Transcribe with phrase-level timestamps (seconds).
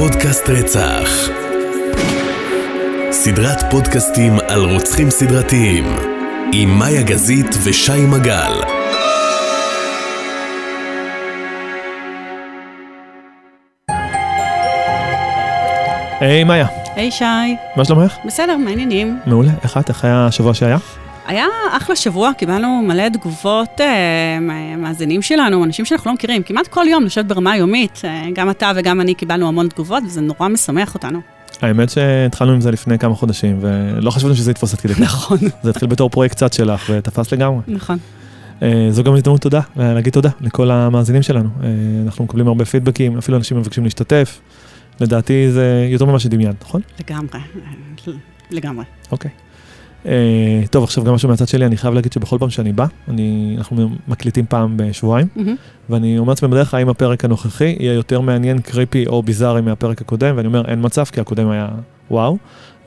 [0.00, 1.08] פודקאסט רצח.
[3.10, 5.84] סדרת פודקאסטים על רוצחים סדרתיים,
[6.52, 8.52] עם מאיה גזית ושי מגל.
[16.20, 17.24] היי מאיה, היי שי,
[17.76, 18.16] מה שלומך?
[18.26, 19.18] בסדר, מה העניינים?
[19.26, 19.88] מעולה, איך את?
[19.88, 20.78] איך היה השבוע שהיה?
[21.30, 26.86] היה אחלה שבוע, קיבלנו מלא תגובות אה, מהמאזינים שלנו, אנשים שאנחנו לא מכירים, כמעט כל
[26.88, 30.94] יום לשבת ברמה יומית, אה, גם אתה וגם אני קיבלנו המון תגובות, וזה נורא משמח
[30.94, 31.20] אותנו.
[31.62, 35.00] האמת שהתחלנו עם זה לפני כמה חודשים, ולא חשבנו שזה יתפוס עד כדי כך.
[35.00, 35.38] נכון.
[35.62, 37.60] זה התחיל בתור פרויקט קצת שלך, ותפס לגמרי.
[37.68, 37.98] נכון.
[38.62, 41.48] אה, זו גם הזדמנות תודה, להגיד תודה לכל המאזינים שלנו.
[41.62, 41.68] אה,
[42.04, 44.40] אנחנו מקבלים הרבה פידבקים, אפילו אנשים מבקשים להשתתף.
[45.00, 46.80] לדעתי זה יותר ממה שדמיינת, נכון?
[47.00, 48.12] לגמרי, אה,
[48.50, 48.84] לגמרי.
[49.12, 49.30] אוקיי.
[50.04, 50.08] Uh,
[50.70, 53.90] טוב, עכשיו גם משהו מהצד שלי, אני חייב להגיד שבכל פעם שאני בא, אני, אנחנו
[54.08, 55.90] מקליטים פעם בשבועיים, Mm-hmm.
[55.90, 60.00] ואני אומר לעצמי בדרך כלל אם הפרק הנוכחי יהיה יותר מעניין, קריפי או ביזארי מהפרק
[60.00, 61.68] הקודם, ואני אומר אין מצב, כי הקודם היה
[62.10, 62.36] וואו,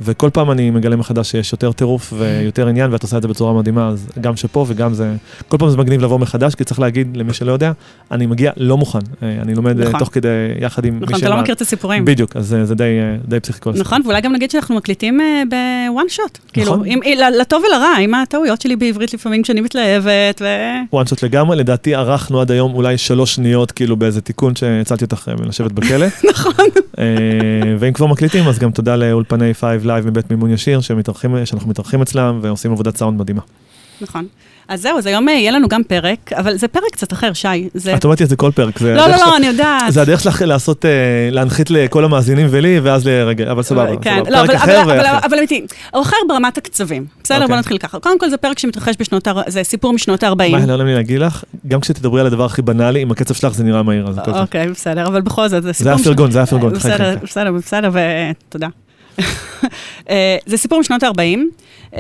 [0.02, 3.54] וכל פעם אני מגלה מחדש שיש יותר טירוף ויותר עניין, ואת עושה את זה בצורה
[3.54, 5.14] מדהימה, אז גם שפה וגם זה,
[5.48, 7.72] כל פעם זה מגניב לבוא מחדש, כי צריך להגיד למי שלא יודע,
[8.12, 10.00] אני מגיע לא מוכן, אה, אני לומד אה, נכון.
[10.00, 10.28] תוך כדי,
[10.60, 12.06] יחד עם נכון, אתה לא מכיר את הסיפורים.
[12.06, 13.88] בדיוק, אז זה- זה די, אה, די פסיכי כל הסיפור.
[13.88, 15.44] נכון, ואולי גם נגיד שאנחנו מקליטים אה,
[15.90, 16.38] בוואן שוט.
[16.54, 16.84] כאילו, נכון.
[16.88, 20.46] עם- ל- לטוב ולרע, עם הטעויות שלי בעברית לפעמים כשאני מתלהבת, ו...
[20.94, 25.30] וואן שוט לגמרי, לדעתי ערכנו עד היום אולי שלוש שניות, כאילו באיזה תיקון שהצלתי אותך
[25.30, 26.06] אה, מלשבת בכלא.
[26.32, 26.66] נכון.
[27.00, 27.04] אה,
[27.80, 32.02] ואם כבר מקליטים, אז גם תודה לאולפני 5 Live מבית מימון ישיר, שמתארחים- שאנחנו מתארחים
[32.02, 33.42] אצלם ועושים עבודת סאונד מדהימה.
[34.02, 34.26] נכון.
[34.68, 37.70] אז זהו, אז היום אה, יהיה לנו גם פרק, אבל זה פרק קצת אחר, שי.
[37.74, 37.96] זה...
[37.96, 39.94] את אומרת לי את זה כל פרק, זה לא, לא, לא, אני יודעת.
[39.94, 40.92] זה הדרך שלך לעשות, אה,
[41.32, 44.30] להנחית לכל המאזינים ולי, ואז לרגע, אבל סבבה, כן, סבבה.
[44.30, 45.26] לא, פרק אבל- אחר אבל- ואחר.
[45.26, 47.06] אבל- אמיתי, אחר ברמת הקצבים.
[47.24, 47.48] בסדר, אוקיי.
[47.48, 48.00] בוא נתחיל ככה.
[48.00, 50.52] קודם כל זה פרק שמתרחש בשנות, ה- זה סיפור משנות ה-40.
[50.52, 53.54] מה, לא עולה לי להגיד לך, גם כשתדברי על הדבר הכי בנאלי, עם הקצב שלך
[53.54, 54.42] זה נראה מהיר, אז הכל טוב.
[54.42, 55.90] אוקיי, בסדר, אבל בכל זאת, זה זה סיפור...
[55.92, 56.70] היה מש- פרגון, זה היה פרגון.
[56.70, 57.26] חי, בסדר, חי, חי.
[57.26, 57.90] בסדר, בסדר,
[58.50, 58.68] ותודה.
[60.10, 61.98] אה, זה סיפור משנות ה-40,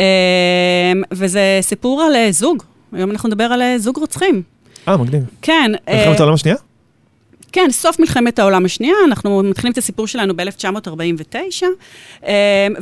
[1.12, 2.63] וזה סיפור על אה, זוג.
[2.94, 4.41] היום אנחנו נדבר על אה, זוג רוצחים.
[4.88, 5.23] אה, מגניב.
[5.41, 5.72] כן.
[5.90, 6.57] אה, מלחמת העולם השנייה?
[7.52, 11.63] כן, סוף מלחמת העולם השנייה, אנחנו מתחילים את הסיפור שלנו ב-1949,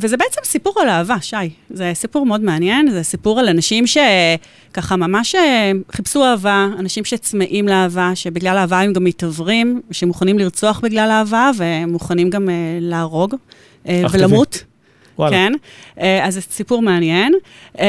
[0.02, 1.36] וזה בעצם סיפור על אהבה, שי.
[1.70, 7.68] זה סיפור מאוד מעניין, זה סיפור על אנשים שככה ממש אה, חיפשו אהבה, אנשים שצמאים
[7.68, 13.38] לאהבה, שבגלל אהבה הם גם מתעוורים, שמוכנים לרצוח בגלל אהבה, ומוכנים גם אה, להרוג אה,
[13.86, 14.64] ולמות.
[15.20, 15.36] וואלה.
[15.36, 15.54] כן,
[16.00, 17.34] אה, אז זה סיפור מעניין.
[17.80, 17.86] אה,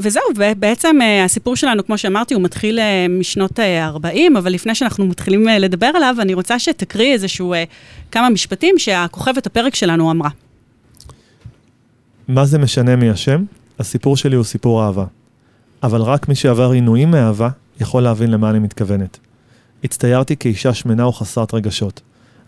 [0.00, 4.74] וזהו, ב- בעצם אה, הסיפור שלנו, כמו שאמרתי, הוא מתחיל אה, משנות ה-40, אבל לפני
[4.74, 7.64] שאנחנו מתחילים אה, לדבר עליו, אני רוצה שתקריא איזשהו אה,
[8.10, 10.30] כמה משפטים שהכוכבת הפרק שלנו אמרה.
[12.28, 13.44] מה זה משנה מי השם?
[13.78, 15.04] הסיפור שלי הוא סיפור אהבה.
[15.82, 17.48] אבל רק מי שעבר עינויים מאהבה
[17.80, 19.18] יכול להבין למה אני מתכוונת.
[19.84, 22.00] הצטיירתי כאישה שמנה וחסרת רגשות.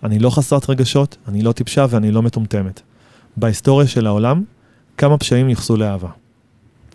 [0.05, 2.81] אני לא חסרת רגשות, אני לא טיפשה ואני לא מטומטמת.
[3.37, 4.43] בהיסטוריה של העולם,
[4.97, 6.09] כמה פשעים יוחסו לאהבה.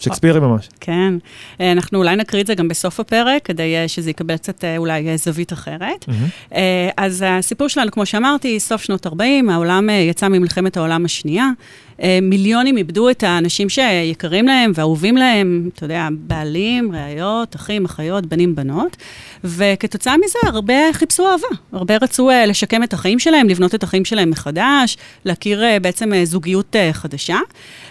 [0.02, 0.70] שקספירי ממש.
[0.80, 1.14] כן,
[1.62, 4.78] אה, אנחנו אולי נקריא את זה גם בסוף הפרק, כדי אה, שזה יקבל קצת אה,
[4.78, 6.06] אולי זווית אחרת.
[6.56, 11.50] אה, אז הסיפור שלנו, כמו שאמרתי, סוף שנות 40, העולם יצא ממלחמת העולם השנייה.
[12.02, 18.26] אה, מיליונים איבדו את האנשים שיקרים להם ואהובים להם, אתה יודע, בעלים, ראיות, אחים, אחיות,
[18.26, 18.98] בנים, בנות.
[19.44, 21.48] וכתוצאה מזה, הרבה חיפשו אהבה.
[21.74, 26.12] הרבה רצו אה, לשקם את החיים שלהם, לבנות את החיים שלהם מחדש, להכיר אה, בעצם
[26.24, 27.38] זוגיות חדשה.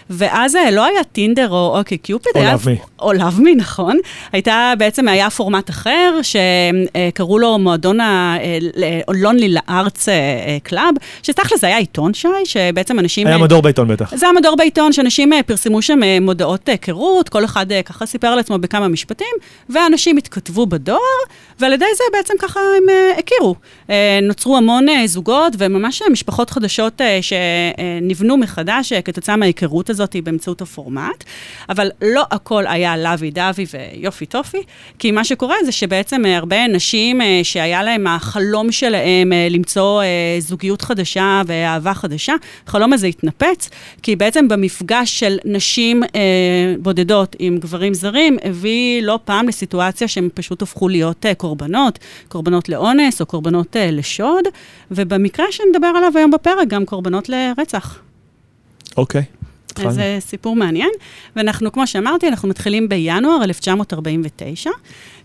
[0.09, 2.77] ואז לא היה טינדר או OkCupid, או Me.
[2.99, 3.97] או Me, נכון.
[4.31, 10.07] הייתה, בעצם היה פורמט אחר, שקראו לו מועדון ה-Lonely Hearts
[10.63, 10.93] Club,
[11.23, 13.27] שתכל'ס זה היה עיתון שי, שבעצם אנשים...
[13.27, 14.00] היה מדור בעיתון בטח.
[14.15, 18.27] זה המדור בעיתון, שאנשים אה, פרסמו שם אה, מודעות היכרות, כל אחד אה, ככה סיפר
[18.27, 19.35] על עצמו בכמה משפטים,
[19.69, 20.97] ואנשים התכתבו בדואר,
[21.61, 23.55] ועל ידי זה בעצם ככה הם אה, הכירו.
[23.89, 29.89] אה, נוצרו המון אה, זוגות, וממש אה, משפחות חדשות אה, שנבנו מחדש אה, כתוצאה מההיכרות
[29.89, 31.23] הזאת באמצעות הפורמט,
[31.69, 34.57] אבל לא הכל היה לוי דווי ויופי טופי,
[34.99, 40.01] כי מה שקורה זה שבעצם אה, הרבה נשים אה, שהיה להם החלום שלהם אה, למצוא
[40.01, 40.07] אה,
[40.39, 42.33] זוגיות חדשה ואהבה חדשה,
[42.67, 43.69] החלום הזה התנפץ,
[44.03, 46.19] כי בעצם במפגש של נשים אה,
[46.79, 52.69] בודדות עם גברים זרים, הביא לא פעם לסיטואציה שהם פשוט הפכו להיות אה, קורבנות, קורבנות
[52.69, 54.43] לאונס או קורבנות אה, לשוד,
[54.91, 57.99] ובמקרה שנדבר עליו היום בפרק, גם קורבנות לרצח.
[58.97, 59.21] אוקיי.
[59.21, 59.91] אז התחלנו.
[59.91, 60.89] זה סיפור מעניין,
[61.35, 64.69] ואנחנו, כמו שאמרתי, אנחנו מתחילים בינואר 1949,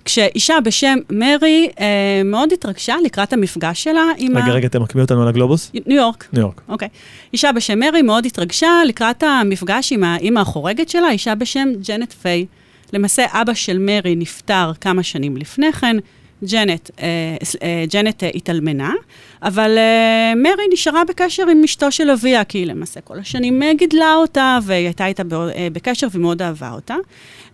[0.05, 5.29] כשאישה בשם מרי אה, מאוד התרגשה לקראת המפגש שלה עם רגע, רגע, תמקמי אותנו על
[5.29, 5.71] הגלובוס?
[5.87, 6.29] ניו יורק.
[6.33, 6.61] ניו יורק.
[6.69, 6.89] אוקיי.
[7.33, 12.47] אישה בשם מרי מאוד התרגשה לקראת המפגש עם האימא החורגת שלה, אישה בשם ג'נט פיי.
[12.93, 15.97] למעשה, אבא של מרי נפטר כמה שנים לפני כן,
[16.45, 17.07] ג'נט, אה,
[17.63, 18.93] אה, ג'נט אה, התאלמנה,
[19.43, 24.15] אבל uh, מרי נשארה בקשר עם אשתו של אביה, כי היא למעשה כל השנים גידלה
[24.15, 25.23] אותה, והיא הייתה איתה
[25.73, 26.95] בקשר ומאוד אהבה אותה.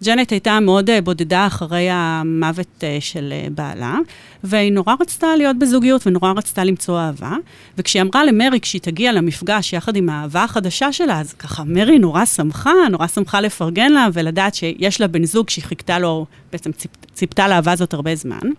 [0.03, 3.99] ג'נט הייתה מאוד uh, בודדה אחרי המוות uh, של uh, בעלה,
[4.45, 7.33] והיא נורא רצתה להיות בזוגיות ונורא רצתה למצוא אהבה.
[7.79, 12.25] וכשהיא אמרה למרי, כשהיא תגיע למפגש יחד עם האהבה החדשה שלה, אז ככה מרי נורא
[12.25, 16.91] שמחה, נורא שמחה לפרגן לה ולדעת שיש לה בן זוג שהיא חיכתה לו, בעצם ציפ,
[17.15, 18.51] ציפתה לאהבה הזאת הרבה זמן.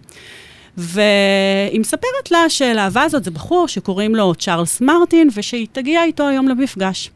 [0.77, 6.47] והיא מספרת לה שלאהבה הזאת זה בחור שקוראים לו צ'ארלס מרטין, ושהיא תגיע איתו היום
[6.47, 7.11] למפגש.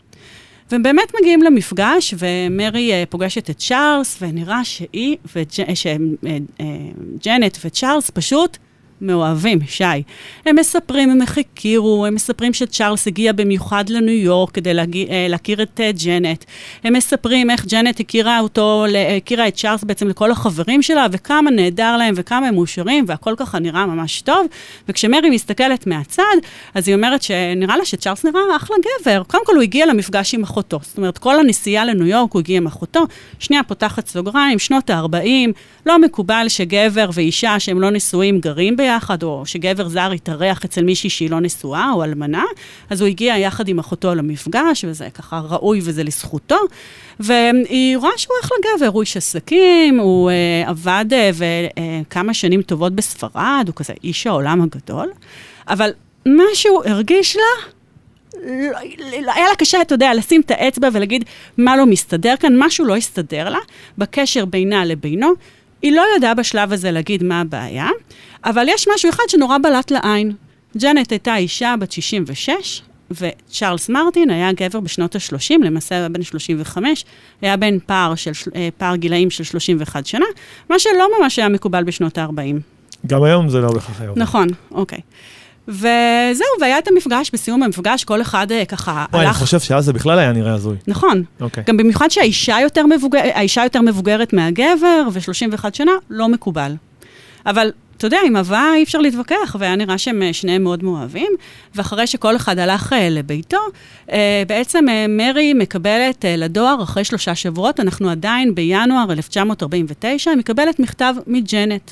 [0.71, 8.09] והם באמת מגיעים למפגש, ומרי uh, פוגשת את צ'ארלס, ונראה שהיא, וג'נט uh, uh, וצ'ארלס
[8.09, 8.57] פשוט
[9.01, 9.83] מאוהבים, שי.
[10.45, 15.27] הם מספרים, הם איך הכירו, הם מספרים שצ'ארלס הגיע במיוחד לניו יורק כדי להגיע, אה,
[15.29, 16.43] להכיר את uh, ג'נט.
[16.83, 18.85] הם מספרים איך ג'נט הכירה אותו,
[19.17, 23.59] הכירה את צ'ארלס בעצם לכל החברים שלה, וכמה נהדר להם וכמה הם מאושרים, והכל ככה
[23.59, 24.45] נראה ממש טוב.
[24.89, 26.23] וכשמרי מסתכלת מהצד,
[26.73, 29.23] אז היא אומרת שנראה לה שצ'ארלס נראה אחלה גבר.
[29.27, 30.79] קודם כל הוא הגיע למפגש עם אחותו.
[30.81, 33.03] זאת אומרת, כל הנסיעה לניו יורק הוא הגיע עם אחותו.
[33.39, 35.51] שנייה פותחת סוגריים, שנות ה-40,
[35.85, 41.09] לא מקובל שגבר ואישה שהם לא נשואים גרים ביחד, או שגבר זר יתארח אצל מישהי
[41.09, 42.43] שהיא לא נשואה או אלמנה,
[42.89, 46.57] אז הוא הגיע יחד עם אחותו למפגש, וזה ככה ראוי וזה לזכותו.
[47.19, 51.43] והיא רואה שהוא אחלה גבר, הוא איש עסקים, הוא uh, עבד uh,
[52.07, 55.09] וכמה uh, שנים טובות בספרד, הוא כזה איש העולם הגדול,
[55.67, 55.91] אבל
[56.25, 57.71] משהו הרגיש לה...
[59.21, 61.25] לא, היה לה קשה, אתה יודע, לשים את האצבע ולהגיד
[61.57, 63.59] מה לא מסתדר כאן, משהו לא הסתדר לה
[63.97, 65.33] בקשר בינה לבינו.
[65.81, 67.89] היא לא ידעה בשלב הזה להגיד מה הבעיה,
[68.45, 70.31] אבל יש משהו אחד שנורא בלט לעין.
[70.77, 72.81] ג'נט הייתה אישה בת 66,
[73.11, 77.05] וצ'ארלס מרטין היה גבר בשנות ה-30, למעשה היה בן 35,
[77.41, 80.25] היה בן פער, של, אה, פער גילאים של 31 שנה,
[80.69, 82.59] מה שלא ממש היה מקובל בשנות ה-40.
[83.07, 84.19] גם היום זה לא בהכרח היום.
[84.19, 84.99] נכון, אוקיי.
[85.67, 89.13] וזהו, והיה את המפגש, בסיום המפגש כל אחד אה, ככה הלך...
[89.13, 90.77] וואי, אני חושב שאז זה בכלל היה נראה הזוי.
[90.87, 91.23] נכון.
[91.41, 91.63] אוקיי.
[91.67, 93.19] גם במיוחד שהאישה יותר, מבוגר,
[93.63, 96.75] יותר מבוגרת מהגבר, ו-31 שנה, לא מקובל.
[97.45, 101.31] אבל אתה יודע, עם אהבה אי אפשר להתווכח, והיה נראה שהם אה, שניהם מאוד מאוהבים,
[101.75, 103.57] ואחרי שכל אחד הלך uh, לביתו,
[104.47, 111.91] בעצם מרי מקבלת לדואר אחרי שלושה שבועות, אנחנו עדיין בינואר 1949, היא מקבלת מכתב מג'נט.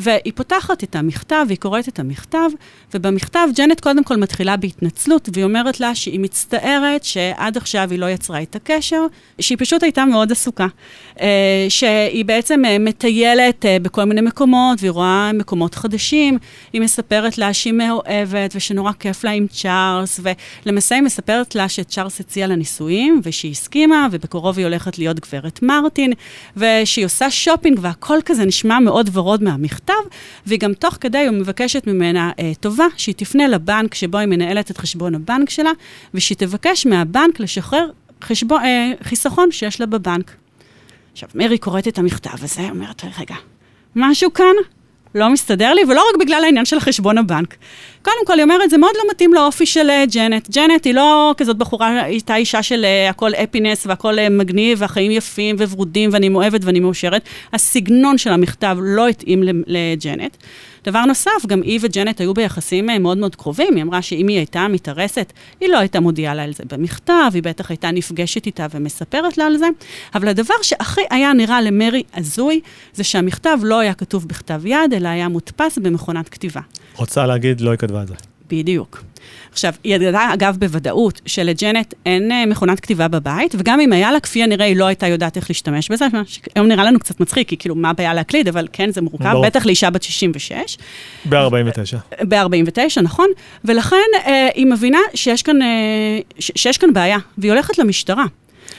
[0.00, 2.50] והיא פותחת את המכתב, היא קוראת את המכתב,
[2.94, 8.06] ובמכתב ג'נט קודם כל מתחילה בהתנצלות, והיא אומרת לה שהיא מצטערת שעד עכשיו היא לא
[8.06, 9.06] יצרה את הקשר,
[9.40, 10.66] שהיא פשוט הייתה מאוד עסוקה.
[11.20, 16.38] אה, שהיא בעצם אה, מטיילת אה, בכל מיני מקומות, והיא רואה מקומות חדשים.
[16.72, 20.20] היא מספרת לה שהיא מאוהבת, ושנורא כיף לה עם צ'ארלס,
[20.66, 25.62] ולמעשה היא מספרת לה שצ'ארלס הציע לה נישואים, ושהיא הסכימה, ובקרוב היא הולכת להיות גברת
[25.62, 26.12] מרטין,
[26.56, 29.87] ושהיא עושה שופינג, והכל כזה נשמע מאוד ורוד מהמכתב,
[30.46, 34.70] והיא גם תוך כדי, היא מבקשת ממנה אה, טובה, שהיא תפנה לבנק שבו היא מנהלת
[34.70, 35.70] את חשבון הבנק שלה,
[36.14, 37.90] ושהיא תבקש מהבנק לשחרר
[38.22, 40.36] חשבון, אה, חיסכון שיש לה בבנק.
[41.12, 43.34] עכשיו, מרי קוראת את המכתב הזה, אומרת, רגע,
[43.96, 44.54] משהו כאן
[45.18, 47.56] לא מסתדר לי, ולא רק בגלל העניין של חשבון הבנק.
[48.02, 50.50] קודם כל, היא אומרת, זה מאוד לא מתאים לאופי של uh, ג'נט.
[50.50, 54.78] ג'נט היא לא כזאת בחורה, היא הייתה אישה של uh, הכל אפינס והכל uh, מגניב,
[54.80, 57.22] והחיים יפים וורודים, ואני מאוהבת ואני מאושרת.
[57.52, 60.36] הסגנון של המכתב לא התאים לג'נט.
[60.90, 64.36] דבר נוסף, גם היא וג'נט היו ביחסים אה, מאוד מאוד קרובים, היא אמרה שאם היא
[64.36, 68.66] הייתה מתארסת, היא לא הייתה מודיעה לה על זה במכתב, היא בטח הייתה נפגשת איתה
[68.74, 69.66] ומספרת לה על זה,
[70.14, 72.60] אבל הדבר שהכי היה נראה למרי הזוי,
[72.94, 76.60] זה שהמכתב לא היה כתוב בכתב יד, אלא היה מודפס במכונת כתיבה.
[76.96, 78.14] רוצה להגיד, לא היא כתבה את זה.
[78.50, 79.02] בדיוק.
[79.52, 84.20] עכשיו, היא ידעה, אגב, בוודאות, שלג'נט אין uh, מכונת כתיבה בבית, וגם אם היה לה,
[84.20, 86.06] כפי הנראה, היא לא הייתה יודעת איך להשתמש בזה,
[86.54, 89.46] היום נראה לנו קצת מצחיק, כי כאילו, מה הבעיה להקליד, אבל כן, זה מורכב, ברור.
[89.46, 90.76] בטח לאישה בת 66.
[91.28, 92.24] ב-49.
[92.28, 93.28] ב-49, נכון.
[93.64, 95.64] ולכן uh, היא מבינה שיש כאן, uh,
[96.38, 98.24] שיש כאן בעיה, והיא הולכת למשטרה.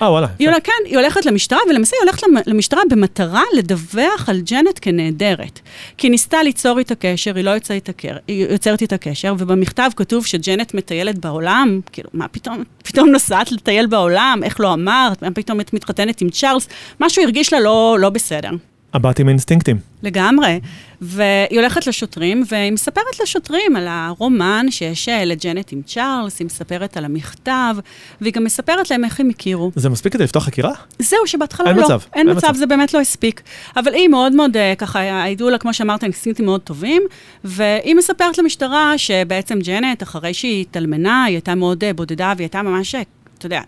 [0.02, 0.28] אה, וואלה.
[0.40, 5.60] היא הולכת, כן, היא הולכת למשטרה, ולמעשה היא הולכת למשטרה במטרה לדווח על ג'נט כנעדרת.
[5.98, 7.92] כי היא ניסתה ליצור איתה קשר, היא לא יוצא איתה,
[8.28, 13.88] היא יוצרת איתה קשר, ובמכתב כתוב שג'נט מטיילת בעולם, כאילו, מה פתאום, פתאום נוסעת לטייל
[13.88, 16.68] בעולם, איך לא אמרת, מה פתאום את מתחתנת עם צ'ארלס,
[17.00, 18.50] משהו הרגיש לה לא, לא בסדר.
[18.94, 19.78] הבת עם אינסטינקטים.
[20.04, 20.60] לגמרי.
[21.02, 26.98] והיא הולכת לשוטרים, והיא מספרת לשוטרים על הרומן שיש אה, לג'נט עם צ'ארלס, היא מספרת
[26.98, 27.76] על המכתב,
[28.22, 29.72] והיא גם מספרת להם איך הם הכירו.
[29.76, 30.72] זה מספיק כדי לפתוח חקירה?
[31.00, 31.84] זהו, שבהתחלה אין לא.
[31.84, 32.00] מצב.
[32.14, 33.42] אין, אין מצב, מצב, זה באמת לא הספיק.
[33.76, 37.04] אבל היא מאוד מאוד, אה, ככה, הידעו לה, כמו שאמרת, אינסטינקטים מאוד טובים,
[37.44, 42.62] והיא מספרת למשטרה שבעצם ג'נט, אחרי שהיא התאלמנה, היא הייתה מאוד אה, בודדה, והיא הייתה
[42.62, 42.96] ממש
[43.40, 43.62] אתה יודע.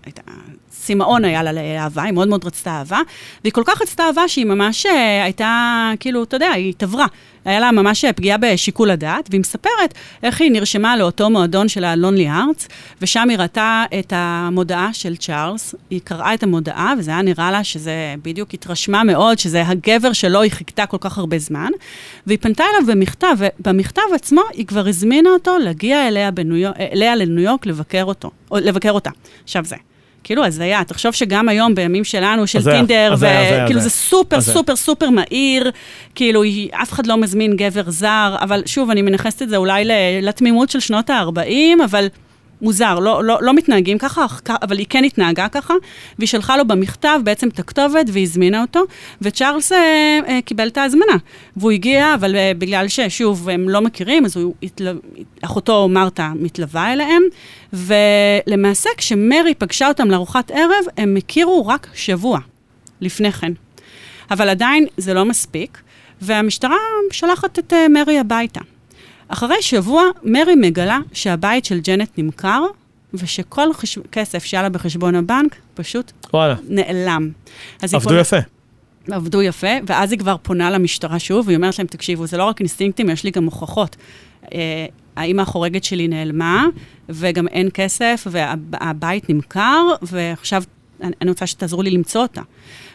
[0.70, 3.00] צמאון היה לה לאהבה, היא מאוד מאוד רצתה אהבה,
[3.44, 7.06] והיא כל כך רצתה אהבה שהיא ממש אה, הייתה, כאילו, אתה יודע, היא התעברה.
[7.46, 9.94] היה לה ממש פגיעה בשיקול הדעת, והיא מספרת
[10.24, 12.68] איך היא נרשמה לאותו מועדון של ה-Lonely Arts,
[13.02, 17.64] ושם היא ראתה את המודעה של צ'ארלס, היא קראה את המודעה, וזה היה נראה לה
[17.64, 21.70] שזה בדיוק התרשמה מאוד, שזה הגבר שלו היא חיכתה כל כך הרבה זמן,
[22.28, 27.44] והיא פנתה אליו במכתב, ובמכתב עצמו היא כבר הזמינה אותו להגיע אליה, בניו, אליה לניו
[27.44, 29.10] יורק לבקר אותו, או לבקר אותה.
[29.44, 29.76] עכשיו זה.
[30.24, 33.90] כאילו הזיה, תחשוב שגם היום, בימים שלנו, של הזיה, טינדר, הזיה, הזיה, וכאילו הזיה.
[33.90, 34.54] זה סופר הזיה.
[34.54, 35.72] סופר סופר מהיר,
[36.16, 39.84] כאילו אף אחד לא מזמין גבר זר, אבל שוב, אני מנכסת את זה אולי
[40.22, 42.08] לתמימות של שנות ה-40, אבל
[42.62, 44.26] מוזר, לא, לא, לא מתנהגים ככה,
[44.62, 45.74] אבל היא כן התנהגה ככה,
[46.20, 48.84] והיא שלחה לו במכתב בעצם את הכתובת והזמינה אותו,
[49.22, 51.16] וצ'ארלס אה, אה, קיבל את ההזמנה.
[51.58, 54.98] והוא הגיע, אבל אה, בגלל ששוב, הם לא מכירים, אז הוא התל...
[55.42, 57.22] אחותו מרתה מתלווה אליהם,
[57.74, 62.40] ולמעשה כשמרי פגשה אותם לארוחת ערב, הם הכירו רק שבוע
[63.02, 63.52] לפני כן.
[64.32, 65.82] אבל עדיין זה לא מספיק,
[66.22, 66.78] והמשטרה
[67.12, 68.62] שולחת את אה, מרי הביתה.
[69.34, 72.64] אחרי שבוע, מרי מגלה שהבית של ג'נט נמכר,
[73.14, 73.98] ושכל חש...
[74.12, 77.30] כסף שהיה לה בחשבון הבנק פשוט וואלה, נעלם.
[77.82, 78.38] עבדו פונה- יפה.
[79.12, 82.60] עבדו יפה, ואז היא כבר פונה למשטרה שוב, והיא אומרת להם, תקשיבו, זה לא רק
[82.60, 83.96] אינסטינקטים, יש לי גם הוכחות.
[84.54, 84.86] אה,
[85.16, 86.66] האימא החורגת שלי נעלמה,
[87.10, 90.64] וגם אין כסף, והבית נמכר, ועכשיו
[91.02, 92.42] אני רוצה שתעזרו לי למצוא אותה.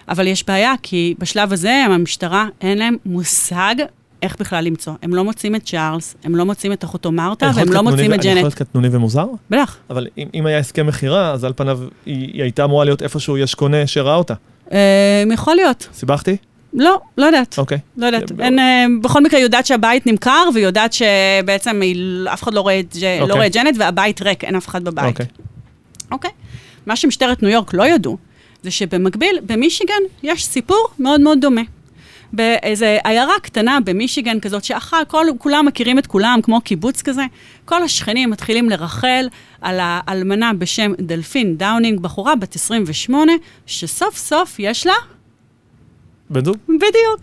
[0.09, 3.75] אבל יש בעיה, כי בשלב הזה, המשטרה, אין להם מושג
[4.23, 4.93] איך בכלל למצוא.
[5.03, 8.11] הם לא מוצאים את צ'ארלס, הם לא מוצאים את אחותו מרתה, יכול והם לא מוצאים
[8.11, 8.43] ו- את אני יכול ג'נט.
[8.43, 9.27] להיות קטנוני ומוזר?
[9.51, 9.77] בטח.
[9.91, 13.39] אבל אם, אם היה הסכם מכירה, אז על פניו היא, היא הייתה אמורה להיות איפשהו
[13.39, 14.35] יש קונה שראה אותה.
[14.73, 14.79] אה,
[15.33, 15.89] יכול להיות.
[15.95, 16.37] סיבכתי?
[16.75, 17.59] לא, לא יודעת.
[17.59, 17.79] אוקיי.
[17.97, 21.81] לא יודעת, אה, אין, אה, בכל מקרה יודעת שהבית נמכר, והיא יודעת שבעצם
[22.33, 23.49] אף אחד לא רואה, את ג'- לא אוקיי.
[23.51, 25.05] ג'נט, והבית ריק, אין אף אחד בבית.
[25.05, 25.27] אוקיי.
[26.11, 26.31] אוקיי.
[26.87, 28.17] מה שמשטרת ניו יורק לא ידעו,
[28.63, 29.93] זה שבמקביל, במישיגן
[30.23, 31.61] יש סיפור מאוד מאוד דומה.
[32.33, 37.23] באיזה עיירה קטנה במישיגן כזאת, שאחר, כל, כולם מכירים את כולם, כמו קיבוץ כזה,
[37.65, 39.27] כל השכנים מתחילים לרכל
[39.61, 43.33] על האלמנה בשם דלפין דאונינג, בחורה בת 28,
[43.67, 44.93] שסוף סוף יש לה,
[46.31, 46.57] בן זוג?
[46.69, 47.21] בדיוק.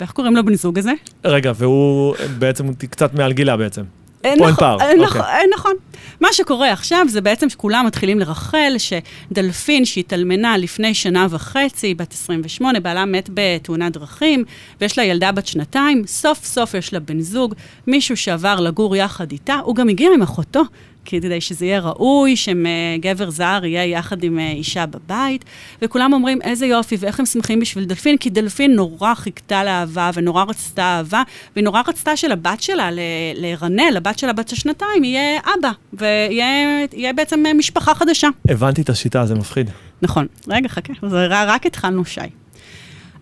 [0.00, 0.92] ואיך קוראים לבן זוג הזה?
[1.24, 3.82] רגע, והוא בעצם קצת מעל גילה בעצם.
[4.24, 5.20] אה, פה אין נכ- פער, אה, נכ- אוקיי.
[5.20, 5.72] אה, נכון.
[6.20, 12.80] מה שקורה עכשיו זה בעצם שכולם מתחילים לרחל, שדלפין שהתאלמנה לפני שנה וחצי, בת 28,
[12.80, 14.44] בעלה מת בתאונת דרכים,
[14.80, 17.54] ויש לה ילדה בת שנתיים, סוף סוף יש לה בן זוג,
[17.86, 20.62] מישהו שעבר לגור יחד איתה, הוא גם הגיע עם אחותו.
[21.04, 25.44] כדי שזה יהיה ראוי, שגבר זר יהיה יחד עם אה, אישה בבית,
[25.82, 30.44] וכולם אומרים, איזה יופי, ואיך הם שמחים בשביל דלפין, כי דלפין נורא חיכתה לאהבה, ונורא
[30.44, 31.22] רצתה אהבה,
[31.54, 32.88] והיא נורא רצתה שלבת שלה,
[33.34, 38.28] לרנל, לבת שלה בת השנתיים, יהיה אבא, ויהיה יהיה בעצם אה, משפחה חדשה.
[38.48, 39.70] הבנתי את השיטה, זה מפחיד.
[40.02, 40.26] נכון.
[40.48, 42.20] רגע, חכה, זה רק התחלנו, שי.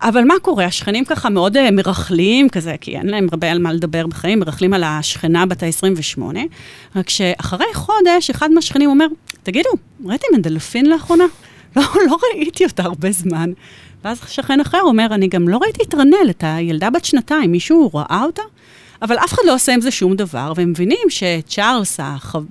[0.02, 0.64] אבל מה קורה?
[0.64, 4.74] השכנים ככה מאוד uh, מרכלים כזה, כי אין להם הרבה על מה לדבר בחיים, מרכלים
[4.74, 6.22] על השכנה בת ה-28,
[6.96, 9.06] רק שאחרי חודש, אחד מהשכנים אומר,
[9.42, 9.68] תגידו,
[10.04, 11.24] ראיתם את דלפין לאחרונה?
[11.76, 13.50] לא, לא ראיתי אותה הרבה זמן.
[14.04, 17.90] ואז שכן אחר אומר, אני גם לא ראיתי את רנל, את הילדה בת שנתיים, מישהו
[17.94, 18.42] ראה אותה?
[19.02, 22.00] אבל אף אחד לא עושה עם זה שום דבר, והם מבינים שצ'ארלס,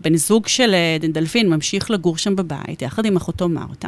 [0.01, 3.87] בן זוג של אה, דלפין, ממשיך לגור שם בבית, יחד עם אחותו מרתה,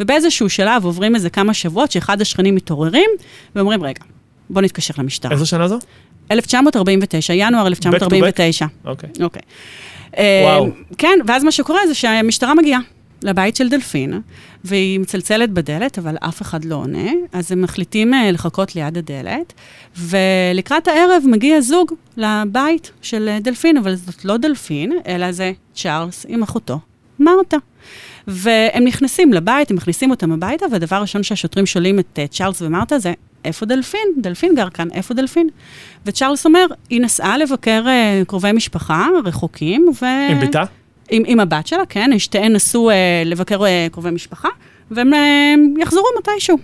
[0.00, 3.10] ובאיזשהו שלב עוברים איזה כמה שבועות שאחד השכנים מתעוררים,
[3.54, 4.02] ואומרים, רגע,
[4.50, 5.32] בוא נתקשר למשטרה.
[5.32, 5.78] איזו שנה זו?
[6.30, 8.66] 1949, ינואר 1949.
[8.84, 9.10] אוקיי.
[9.22, 9.42] אוקיי.
[10.44, 10.64] וואו.
[10.64, 12.80] אה, כן, ואז מה שקורה זה שהמשטרה מגיעה
[13.22, 14.20] לבית של דלפין,
[14.64, 19.52] והיא מצלצלת בדלת, אבל אף אחד לא עונה, אז הם מחליטים אה, לחכות ליד הדלת,
[19.96, 26.26] ולקראת הערב מגיע זוג לבית של אה, דלפין, אבל זאת לא דלפין, אלא זה צ'ארלס
[26.28, 26.78] עם אחותו,
[27.18, 27.56] מרתה.
[28.26, 32.98] והם נכנסים לבית, הם מכניסים אותם הביתה, והדבר הראשון שהשוטרים שואלים את uh, צ'ארלס ומרתה
[32.98, 33.12] זה,
[33.44, 34.08] איפה דלפין?
[34.18, 35.48] דלפין גר כאן, איפה דלפין?
[36.06, 37.84] וצ'ארלס אומר, היא נסעה לבקר
[38.26, 40.06] קרובי משפחה רחוקים, ו...
[40.30, 40.62] עם בתה?
[41.10, 44.48] עם, עם הבת שלה, כן, שתיהן נסעו uh, לבקר uh, קרובי משפחה,
[44.90, 46.58] והם uh, יחזרו מתישהו.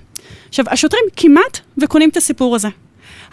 [0.49, 2.69] עכשיו, השוטרים כמעט וקונים את הסיפור הזה.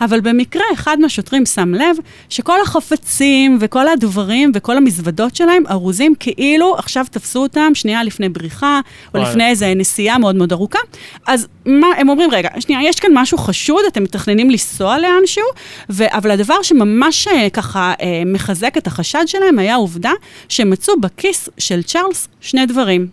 [0.02, 1.96] אבל במקרה, אחד מהשוטרים שם לב
[2.30, 8.80] שכל החפצים וכל הדברים וכל המזוודות שלהם ארוזים כאילו עכשיו תפסו אותם שנייה לפני בריחה,
[9.14, 9.30] או וואי.
[9.30, 10.80] לפני איזה נסיעה מאוד מאוד ארוכה.
[11.28, 15.46] אז מה, הם אומרים, רגע, שנייה, יש כאן משהו חשוד, אתם מתכננים לנסוע לאנשהו,
[15.90, 16.04] ו...
[16.08, 20.12] אבל הדבר שממש אה, ככה אה, מחזק את החשד שלהם היה העובדה
[20.50, 23.08] שהם מצאו בכיס של צ'ארלס שני דברים.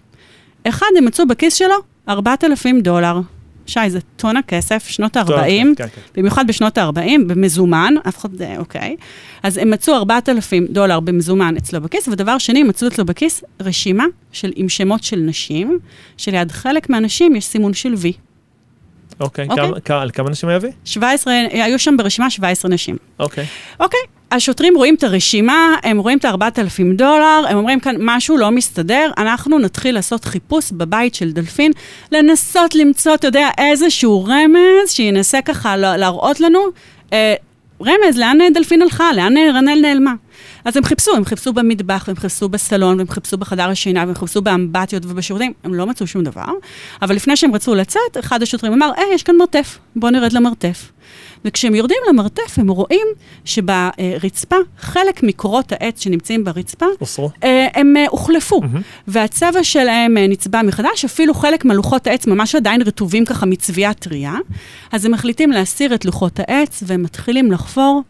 [0.68, 1.76] אחד, הם מצאו בכיס שלו
[2.09, 3.21] 4,000 דולר.
[3.68, 5.46] שי, זה טונה כסף, שנות טוב, ה-40,
[5.76, 6.00] כן, כן.
[6.16, 8.96] במיוחד בשנות ה-40, במזומן, אף אחד, אה, אוקיי.
[9.42, 14.04] אז הם מצאו 4,000 דולר במזומן אצלו בכיס, ודבר שני, הם מצאו אצלו בכיס רשימה
[14.32, 15.78] של, עם שמות של נשים,
[16.16, 18.12] שליד חלק מהנשים יש סימון של וי.
[19.20, 19.64] אוקיי, אוקיי.
[19.84, 20.70] כמה- על כמה אנשים היה וי?
[20.84, 22.96] 17, היו שם ברשימה 17 נשים.
[23.18, 23.46] אוקיי.
[23.80, 24.00] אוקיי,
[24.32, 29.11] השוטרים רואים את הרשימה, הם רואים את ה-4,000 דולר, הם אומרים כאן, משהו לא מסתדר,
[29.18, 31.73] אנחנו נתחיל לעשות חיפוש בבית של דלפין,
[32.12, 36.58] לנסות למצוא, אתה יודע, איזשהו רמז שינסה ככה לה- להראות לנו,
[37.12, 37.35] אה,
[37.82, 40.14] רמז, לאן אה, דלפין הלכה, לאן אה, רנל נעלמה.
[40.64, 44.42] אז הם חיפשו, הם חיפשו במטבח, והם חיפשו בסלון, והם חיפשו בחדר השינה, והם חיפשו
[44.42, 46.44] באמבטיות ובשירותים, הם לא מצאו שום דבר.
[47.02, 50.90] אבל לפני שהם רצו לצאת, אחד השוטרים אמר, היי, יש כאן מרתף, בואו נרד למרתף.
[51.45, 53.07] וכשהם יורדים למרתף, הם רואים
[53.45, 56.87] שברצפה, חלק מקורות העץ שנמצאים ברצפה?
[57.45, 58.80] אה, הם אה, הוחלפו, מהמם.
[59.09, 64.35] והצבע שלהם אה, נצבע מחדש, אפילו חלק מלוחות העץ ממש עדיין רטובים ככה מצביעה טריה.
[64.92, 68.02] אז הם מחליטים להסיר את לוחות העץ, והם מתחילים לחפור,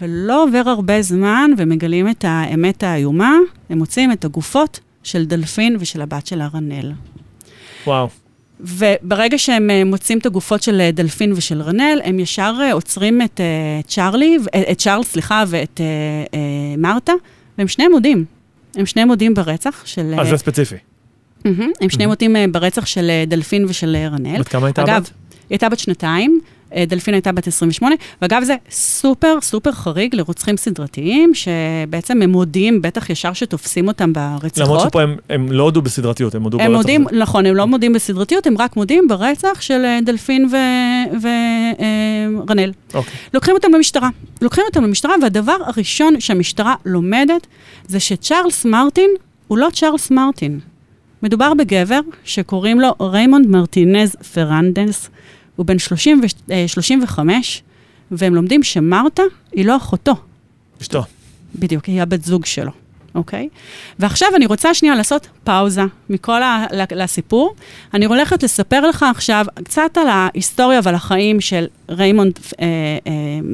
[0.00, 3.36] ולא עובר הרבה זמן, ומגלים את האמת האיומה,
[3.70, 6.92] הם מוצאים את הגופות של דלפין ושל הבת של הרנל.
[7.86, 8.08] וואו.
[8.60, 13.22] וברגע שהם אה, מוצאים את הגופות של אה, דלפין ושל רנל, הם ישר אה, עוצרים
[13.22, 13.40] את
[13.86, 14.38] צ'ארלי,
[14.70, 15.80] את צ'ארלס, סליחה, ואת
[16.78, 17.12] מרתה,
[17.58, 18.24] והם שניהם מודים.
[18.76, 20.14] הם שניהם מודים ברצח של...
[20.18, 20.76] אז אה, זה ספציפי.
[21.80, 24.38] הם שניהם מודים ברצח של דלפין ושל רנל.
[24.38, 25.06] בת כמה הייתה אגב, הבת?
[25.06, 25.14] היא
[25.50, 26.40] הייתה בת שנתיים,
[26.88, 33.10] דלפין הייתה בת 28, ואגב, זה סופר סופר חריג לרוצחים סדרתיים, שבעצם הם מודים, בטח
[33.10, 34.58] ישר שתופסים אותם ברציחות.
[34.58, 37.16] למרות שפה הם- הם לא הודו בסדרתיות, הם הודו הם ברצח מודים, הזה.
[37.18, 40.48] נכון, הם לא מודים בסדרתיות, הם רק מודים ברצח של אה, דלפין
[42.36, 42.72] ורנל.
[42.94, 43.12] אוקיי.
[43.34, 44.08] לוקחים אותם למשטרה.
[44.42, 47.46] לוקחים אותם למשטרה, והדבר הראשון שהמשטרה לומדת,
[47.88, 49.10] זה שצ'ארלס מרטין
[49.48, 50.60] הוא לא צ'ארלס מרטין.
[51.22, 55.10] מדובר בגבר שקוראים לו ריימונד מרטינז פרננדס,
[55.56, 57.62] הוא בן 30 ו- אה, 35,
[58.10, 60.14] והם לומדים שמרתה היא לא אחותו.
[60.82, 61.02] אשתו.
[61.54, 62.70] בדיוק, היא הבת זוג שלו,
[63.14, 63.48] אוקיי?
[63.98, 67.54] ועכשיו אני רוצה שנייה לעשות פאוזה מכל ה- לסיפור.
[67.94, 72.64] אני הולכת לספר לך עכשיו קצת על ההיסטוריה ועל החיים של ריימונד אה,
[73.06, 73.12] אה,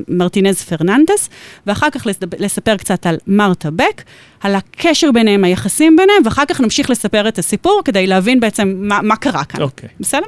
[0.08, 1.28] מרטינז פרננדס,
[1.66, 2.06] ואחר כך
[2.38, 4.02] לספר, קצת על מרתה בק,
[4.40, 9.02] על הקשר ביניהם, היחסים ביניהם, ואחר כך נמשיך לספר את הסיפור כדי להבין בעצם מה,
[9.02, 9.62] מה קרה כאן.
[9.62, 9.88] אוקיי.
[10.00, 10.26] בסדר?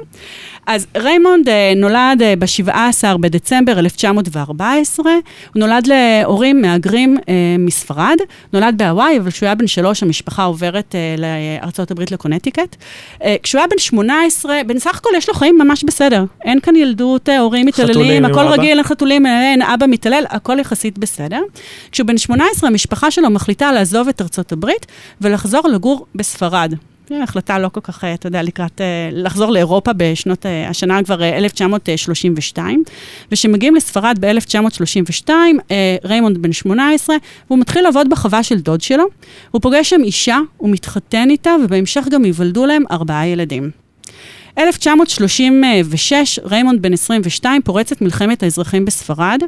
[0.67, 5.19] אז ריימונד אה, נולד אה, ב-17 בדצמבר 1914, הוא
[5.55, 8.17] נולד להורים מהגרים אה, מספרד,
[8.53, 11.15] נולד בהוואי, אבל כשהוא היה בן שלוש, המשפחה עוברת אה,
[11.61, 12.75] לארצות הברית לקונטיקט.
[13.23, 16.25] אה, כשהוא היה בן 18, בסך הכל יש לו חיים ממש בסדר.
[16.45, 18.47] אין כאן ילדות, אה, הורים מתעללים, הכל?
[18.47, 21.41] רגיל, אין חתולים, אין אבא מתעלל, הכל יחסית בסדר.
[21.91, 24.85] כשהוא בן 18, המשפחה שלו מחליטה לעזוב את ארצות הברית
[25.21, 26.73] ולחזור לגור בספרד.
[27.09, 31.03] זו החלטה לא כל כך, אה, אתה יודע, לקראת, אה, לחזור לאירופה בשנות, אה, השנה
[31.03, 32.83] כבר אה, 1932.
[33.31, 35.29] וכשמגיעים לספרד ב-1932,
[35.71, 37.15] אה, ריימונד בן 18,
[37.47, 39.03] והוא מתחיל לעבוד בחווה של דוד שלו.
[39.51, 43.82] הוא פוגש שם אישה, הוא מתחתן איתה, ובהמשך גם ייוולדו להם ארבעה ילדים.
[44.57, 49.41] 1936, ריימונד בן 22, פורצת מלחמת האזרחים בספרד,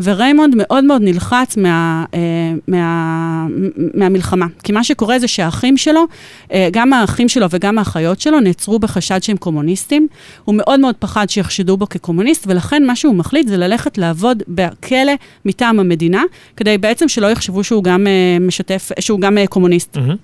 [0.00, 2.20] וריימונד מאוד מאוד נלחץ מה, אה,
[2.68, 3.46] מה,
[3.94, 4.46] מהמלחמה.
[4.62, 6.04] כי מה שקורה זה שהאחים שלו,
[6.52, 10.08] אה, גם האחים שלו וגם האחיות שלו, נעצרו בחשד שהם קומוניסטים.
[10.44, 15.12] הוא מאוד מאוד פחד שיחשדו בו כקומוניסט, ולכן מה שהוא מחליט זה ללכת לעבוד בכלא
[15.44, 16.22] מטעם המדינה,
[16.56, 19.96] כדי בעצם שלא יחשבו שהוא גם אה, משתף, שהוא גם קומוניסט.
[19.96, 20.16] מהמם.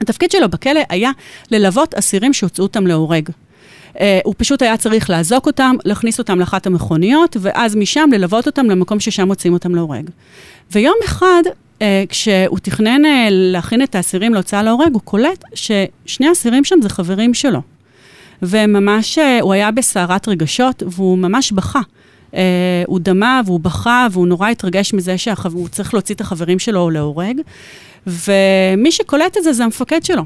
[0.00, 1.10] התפקיד שלו בכלא היה
[1.50, 3.28] ללוות אסירים שהוצאו אותם להורג.
[3.94, 8.70] Uh, הוא פשוט היה צריך לאזוק אותם, להכניס אותם לאחת המכוניות, ואז משם ללוות אותם
[8.70, 10.10] למקום ששם מוצאים אותם להורג.
[10.72, 11.42] ויום אחד,
[11.78, 16.88] uh, כשהוא תכנן uh, להכין את האסירים להוצאה להורג, הוא קולט ששני האסירים שם זה
[16.88, 17.60] חברים שלו.
[18.42, 21.80] וממש, הוא היה בסערת רגשות, והוא ממש בכה.
[22.30, 22.34] Uh,
[22.86, 27.40] הוא דמע והוא בכה, והוא נורא התרגש מזה שהוא צריך להוציא את החברים שלו להורג.
[28.06, 30.22] ומי שקולט את זה זה המפקד שלו.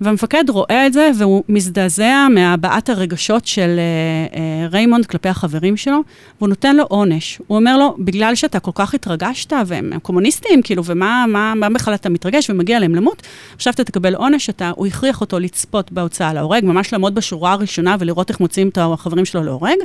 [0.00, 6.00] והמפקד רואה את זה והוא מזדעזע מהבעת הרגשות של אה, אה, ריימונד כלפי החברים שלו,
[6.38, 7.40] והוא נותן לו עונש.
[7.46, 11.68] הוא אומר לו, בגלל שאתה כל כך התרגשת, והם הם קומוניסטים, כאילו, ומה מה, מה
[11.68, 13.22] בכלל אתה מתרגש ומגיע להם למות,
[13.54, 17.96] עכשיו אתה תקבל עונש, אתה, הוא הכריח אותו לצפות בהוצאה להורג, ממש לעמוד בשורה הראשונה
[17.98, 19.76] ולראות איך מוצאים את החברים שלו להורג,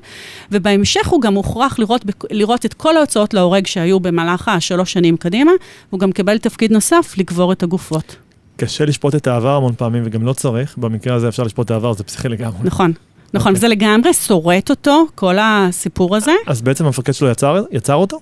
[0.52, 5.52] ובהמשך הוא גם הוכרח לראות, לראות את כל ההוצאות להורג שהיו במהלך השלוש שנים קדימה,
[5.89, 8.23] והוא גם קיבל תפקיד נוסף לקבור את הגופות.
[8.58, 10.78] קשה לשפוט את העבר המון פעמים, וגם לא צריך.
[10.78, 12.58] במקרה הזה אפשר לשפוט את העבר, זה פסיכי לגמרי.
[12.63, 12.94] נכון.
[13.34, 13.58] נכון, אוקיי.
[13.58, 16.32] וזה לגמרי שורט אותו, כל הסיפור הזה.
[16.48, 18.20] אז בעצם המפקד שלו יצר יצר אותו?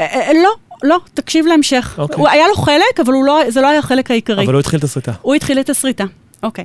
[0.00, 0.50] אה, אה, לא,
[0.82, 1.94] לא, תקשיב להמשך.
[1.98, 2.16] אוקיי.
[2.18, 4.44] הוא היה לו חלק, אבל לא, זה לא היה החלק העיקרי.
[4.44, 5.12] אבל הוא התחיל את הסריטה.
[5.22, 6.04] הוא התחיל את הסריטה,
[6.42, 6.64] אוקיי.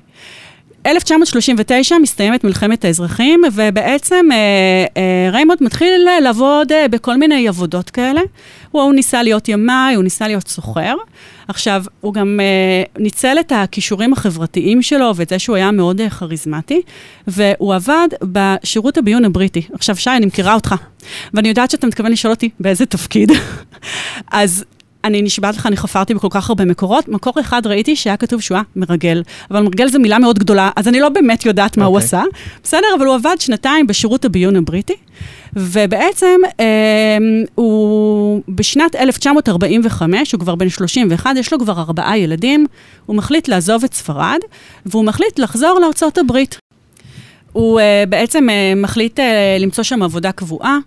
[0.85, 4.37] ב-1939 מסתיימת מלחמת האזרחים, ובעצם אה,
[4.97, 8.21] אה, ריימונד מתחיל לעבוד אה, בכל מיני עבודות כאלה.
[8.71, 10.95] הוא, הוא ניסה להיות ימאי, הוא ניסה להיות סוחר.
[11.47, 16.09] עכשיו, הוא גם אה, ניצל את הכישורים החברתיים שלו ואת זה שהוא היה מאוד אה,
[16.09, 16.81] כריזמטי,
[17.27, 19.61] והוא עבד בשירות הביון הבריטי.
[19.73, 20.75] עכשיו, שי, אני מכירה אותך,
[21.33, 23.31] ואני יודעת שאתה מתכוון לשאול אותי באיזה תפקיד.
[24.31, 24.65] אז
[25.05, 27.07] אני נשבעת לך, אני חפרתי בכל כך הרבה מקורות.
[27.07, 30.87] מקור אחד ראיתי שהיה כתוב שהוא היה מרגל, אבל מרגל זו מילה מאוד גדולה, אז
[30.87, 31.87] אני לא באמת יודעת מה okay.
[31.87, 32.05] הוא אוקיי.
[32.05, 32.23] עשה.
[32.63, 34.95] בסדר, אבל הוא עבד שנתיים בשירות הביון הבריטי,
[35.53, 37.17] ובעצם אה,
[37.55, 42.65] הוא בשנת 1945, הוא כבר בן 31, יש לו כבר ארבעה ילדים,
[43.05, 44.39] הוא מחליט לעזוב את ספרד,
[44.85, 46.57] והוא מחליט לחזור לארצות הברית.
[47.51, 49.23] הוא uh, בעצם uh, מחליט uh,
[49.59, 50.77] למצוא שם עבודה קבועה.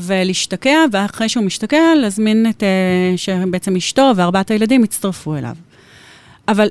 [0.00, 5.54] ולהשתקע, ואחרי שהוא משתקע, להזמין את, uh, שבעצם אשתו וארבעת הילדים יצטרפו אליו.
[6.48, 6.68] אבל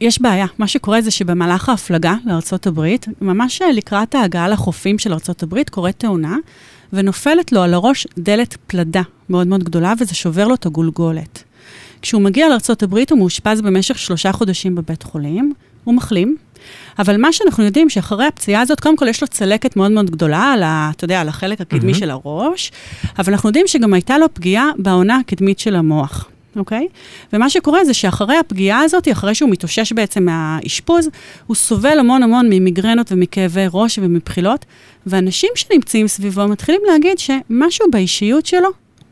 [0.00, 5.98] יש בעיה, מה שקורה זה שבמהלך ההפלגה לארה"ב, ממש לקראת ההגעה לחופים של ארה"ב, קורית
[5.98, 6.36] תאונה,
[6.92, 11.42] ונופלת לו על הראש דלת פלדה מאוד מאוד גדולה, וזה שובר לו את הגולגולת.
[12.02, 15.52] כשהוא מגיע לארה"ב, הוא מאושפז במשך שלושה חודשים בבית חולים,
[15.84, 16.36] הוא מחלים,
[16.98, 20.52] אבל מה שאנחנו יודעים, שאחרי הפציעה הזאת, קודם כל יש לו צלקת מאוד מאוד גדולה
[20.52, 20.90] על ה...
[20.96, 21.98] אתה יודע, על החלק הקדמי mm-hmm.
[21.98, 22.72] של הראש,
[23.18, 26.28] אבל אנחנו יודעים שגם הייתה לו פגיעה בעונה הקדמית של המוח.
[26.56, 26.86] אוקיי?
[26.90, 27.32] Okay?
[27.32, 31.08] ומה שקורה זה שאחרי הפגיעה הזאת, אחרי שהוא מתאושש בעצם מהאשפוז,
[31.46, 34.64] הוא סובל המון המון ממיגרנות ומכאבי ראש ומבחילות,
[35.06, 38.68] ואנשים שנמצאים סביבו מתחילים להגיד שמשהו באישיות שלו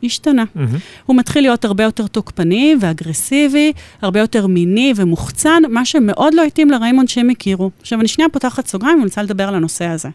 [0.07, 0.43] השתנה.
[0.43, 0.59] Mm-hmm.
[1.05, 6.69] הוא מתחיל להיות הרבה יותר תוקפני ואגרסיבי, הרבה יותר מיני ומוחצן, מה שמאוד לא התאים
[6.69, 7.71] לריימונד שהם הכירו.
[7.81, 10.09] עכשיו, אני שנייה פותחת סוגריים ואני רוצה לדבר על הנושא הזה.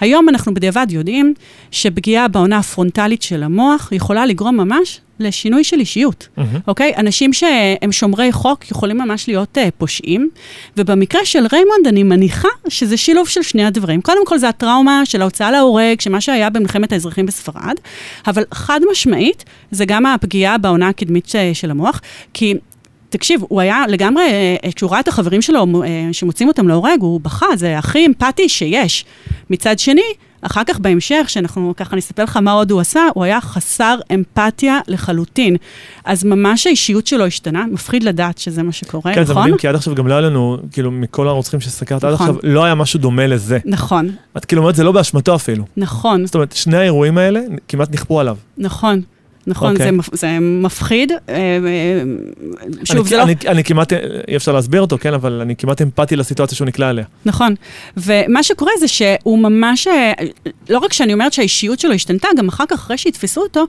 [0.00, 1.34] היום אנחנו בדיעבד יודעים
[1.70, 6.42] שפגיעה באונה הפרונטלית של המוח יכולה לגרום ממש לשינוי של אישיות, mm-hmm.
[6.68, 6.92] אוקיי?
[6.96, 10.28] אנשים שהם שומרי חוק יכולים ממש להיות uh, פושעים,
[10.76, 14.00] ובמקרה של ריימונד אני מניחה שזה שילוב של שני הדברים.
[14.00, 17.74] קודם כל זה הטראומה של ההוצאה להורג, שמה שהיה במלחמת האזרחים בספרד,
[18.26, 22.00] אבל חד משמעית זה גם הפגיעה בעונה הקדמית של המוח,
[22.34, 22.54] כי
[23.14, 24.22] תקשיב, הוא היה לגמרי,
[24.64, 28.48] אה, כשהוא ראה את החברים שלו אה, שמוצאים אותם להורג, הוא בכה, זה הכי אמפתי
[28.48, 29.04] שיש.
[29.50, 30.02] מצד שני,
[30.42, 34.78] אחר כך בהמשך, שאנחנו ככה נספר לך מה עוד הוא עשה, הוא היה חסר אמפתיה
[34.88, 35.56] לחלוטין.
[36.04, 39.24] אז ממש האישיות שלו השתנה, מפחיד לדעת שזה מה שקורה, כן, נכון?
[39.24, 42.08] כן, זה מדהים, כי עד עכשיו גם לא היה לנו, כאילו, מכל הרוצחים שסקרת נכון.
[42.08, 43.58] עד עכשיו, לא היה משהו דומה לזה.
[43.64, 44.10] נכון.
[44.36, 45.64] את כאילו אומרת, זה לא באשמתו אפילו.
[45.76, 46.26] נכון.
[46.26, 48.36] זאת אומרת, שני האירועים האלה כמעט נכפו עליו.
[48.58, 49.02] נכון.
[49.46, 49.78] נכון, okay.
[49.78, 50.00] זה, אוקיי.
[50.12, 51.12] זה מפחיד.
[51.12, 51.58] אה, אה,
[52.84, 53.22] שוב, אני, זה לא...
[53.22, 53.92] אני, אני כמעט,
[54.28, 57.04] אי אפשר להסביר אותו, כן, אבל אני כמעט אמפתי לסיטואציה שהוא נקלע אליה.
[57.24, 57.54] נכון,
[57.96, 60.12] ומה שקורה זה שהוא ממש, אה,
[60.68, 63.66] לא רק שאני אומרת שהאישיות שלו השתנתה, גם אחר כך, אחרי שיתפסו אותו,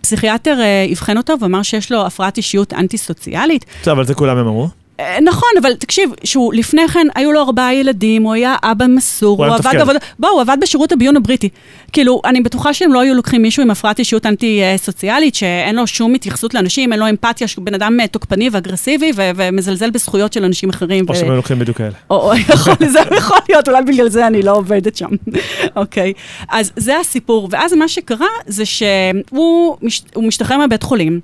[0.00, 0.58] פסיכיאטר
[0.92, 3.64] אבחן אותו ואמר שיש לו הפרעת אישיות אנטי-סוציאלית.
[3.82, 4.79] בסדר, אבל זה כולם הם אמרו.
[5.00, 9.38] אה, נכון, אבל תקשיב, שהוא לפני כן, היו לו ארבעה ילדים, הוא היה אבא מסור,
[9.38, 9.98] הוא, הוא עבד עבודה...
[10.18, 11.48] בוא, הוא עבד בשירות הביון הבריטי.
[11.92, 16.14] כאילו, אני בטוחה שהם לא היו לוקחים מישהו עם הפרעת אישיות אנטי-סוציאלית, שאין לו שום
[16.14, 20.44] התייחסות לאנשים, אין לו אמפתיה, שהוא בן אדם אה, תוקפני ואגרסיבי, ו- ומזלזל בזכויות של
[20.44, 21.04] אנשים אחרים.
[21.08, 21.16] או ו...
[21.16, 21.90] שהם לוקחים בדיוק כאלה.
[22.10, 25.08] או, או יכול, זה יכול להיות, אולי בגלל זה אני לא עובדת שם.
[25.76, 26.12] אוקיי,
[26.48, 27.48] אז זה הסיפור.
[27.50, 30.02] ואז מה שקרה זה שהוא מש...
[30.16, 31.20] משתחרר מהבית חולים.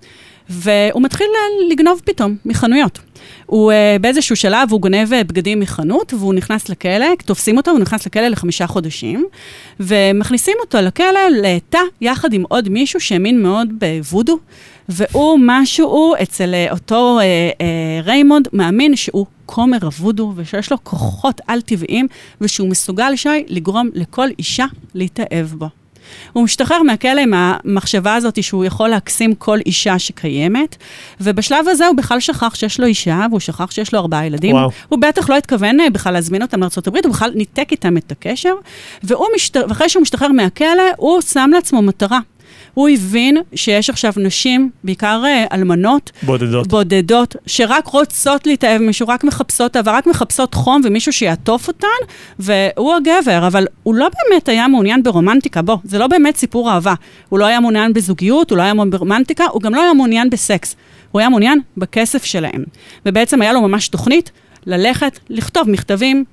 [0.51, 1.27] והוא מתחיל
[1.71, 2.99] לגנוב פתאום מחנויות.
[3.47, 7.79] הוא uh, באיזשהו שלב, הוא גונב uh, בגדים מחנות, והוא נכנס לכלא, תופסים אותו, הוא
[7.79, 9.27] נכנס לכלא לחמישה חודשים,
[9.81, 14.39] ומכניסים אותו לכלא לתא יחד עם עוד מישהו שהאמין מאוד בוודו,
[14.89, 22.07] והוא משהו אצל אותו uh, uh, ריימונד, מאמין שהוא כומר הוודו, ושיש לו כוחות על-טבעיים,
[22.41, 25.86] ושהוא מסוגל, שי, לגרום לכל אישה להתאהב בו.
[26.33, 30.77] הוא משתחרר מהכלא עם המחשבה הזאת שהוא יכול להקסים כל אישה שקיימת,
[31.21, 34.55] ובשלב הזה הוא בכלל שכח שיש לו אישה, והוא שכח שיש לו ארבעה ילדים.
[34.55, 34.71] וואו.
[34.89, 38.55] הוא בטח לא התכוון אה, בכלל להזמין אותם לארה"ב, הוא בכלל ניתק איתם את הקשר,
[39.05, 39.57] ואחרי משת...
[39.89, 42.19] שהוא משתחרר מהכלא, הוא שם לעצמו מטרה.
[42.77, 46.67] הוא הבין שיש עכשיו נשים, בעיקר uh, אלמנות, בודדות.
[46.67, 51.87] בודדות, שרק רוצות להתאהב מישהו, רק מחפשות אהבה, רק מחפשות חום ומישהו שיעטוף אותן,
[52.39, 56.95] והוא הגבר, אבל הוא לא באמת היה מעוניין ברומנטיקה, בוא, זה לא באמת סיפור אהבה.
[57.29, 60.31] הוא לא היה מעוניין בזוגיות, הוא לא היה מעוניין ברומנטיקה, הוא גם לא היה מעוניין
[60.31, 60.77] בסקס.
[61.13, 62.65] הוא היה מעוניין בכסף שלהם.
[63.07, 64.31] ובעצם היה לו ממש תוכנית
[64.67, 66.25] ללכת, לכתוב מכתבים,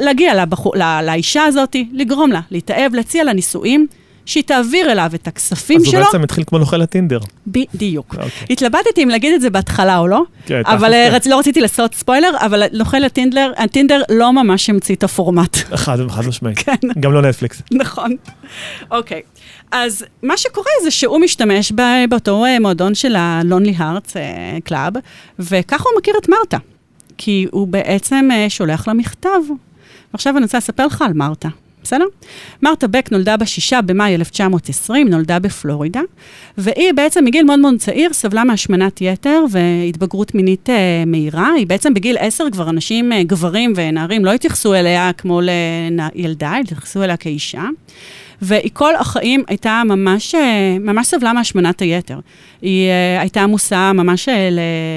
[0.00, 3.86] להגיע לבחור, לאישה הזאת, לגרום לה להתאהב, להציע לה נישואים.
[4.26, 5.88] שהיא תעביר אליו את הכספים שלו.
[5.88, 7.18] אז הוא בעצם התחיל כמו נוכל הטינדר.
[7.46, 8.14] בדיוק.
[8.14, 8.22] Okay.
[8.22, 8.46] אוקיי.
[8.50, 11.26] התלבטתי אם להגיד את זה בהתחלה או לא, כן, אבל uh, רצ...
[11.26, 15.56] לא רציתי לעשות ספוילר, אבל נוכל הטינדר, הטינדר לא ממש המציא את הפורמט.
[15.84, 16.58] חד, משמעית.
[16.58, 16.76] כן.
[17.00, 17.62] גם לא נטפליקס.
[17.72, 18.16] נכון.
[18.90, 19.22] אוקיי.
[19.24, 19.40] Okay.
[19.72, 21.72] אז מה שקורה זה שהוא משתמש
[22.08, 24.98] באותו uh, מועדון של ה-Lonely Hearts uh, Club,
[25.38, 26.58] וככה הוא מכיר את מרתה.
[27.18, 29.40] כי הוא בעצם אה, שולח לה מכתב.
[30.12, 31.48] ועכשיו אני רוצה לספר לך על מרתה.
[31.86, 32.04] בסדר?
[32.62, 36.00] מרתה בק נולדה ב-6 במאי 1920, נולדה בפלורידה,
[36.58, 41.52] והיא בעצם מגיל מאוד מאוד צעיר סבלה מהשמנת יתר והתבגרות מינית אה, מהירה.
[41.56, 47.02] היא בעצם בגיל 10 כבר אנשים, אה, גברים ונערים, לא התייחסו אליה כמו לילדה, התייחסו
[47.02, 47.64] אליה כאישה.
[48.42, 52.18] והיא כל החיים הייתה ממש, אה, ממש סבלה מהשמנת היתר.
[52.62, 54.48] היא uh, הייתה עמוסה ממש אה,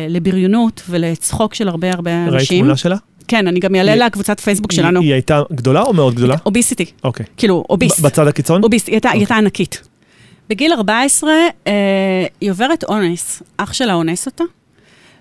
[0.09, 2.35] לבריונות ולצחוק של הרבה הרבה אנשים.
[2.35, 2.95] ראית תמונה שלה?
[3.29, 5.01] כן, אני גם אעלה לקבוצת פייסבוק שלנו.
[5.01, 6.35] היא הייתה גדולה או מאוד גדולה?
[6.45, 6.85] אוביסיטי.
[7.03, 7.25] אוקיי.
[7.37, 7.99] כאילו, אוביס.
[7.99, 8.63] בצד הקיצון?
[8.63, 9.37] אוביס, היא הייתה, אוקיי.
[9.37, 9.81] ענקית.
[10.49, 11.31] בגיל 14,
[11.67, 13.43] אה, היא עוברת אונס.
[13.57, 14.43] אח שלה אונס אותה,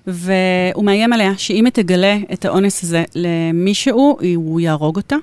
[0.07, 5.17] והוא מאיים עליה שאם היא תגלה את האונס הזה למישהו, הוא יהרוג אותה.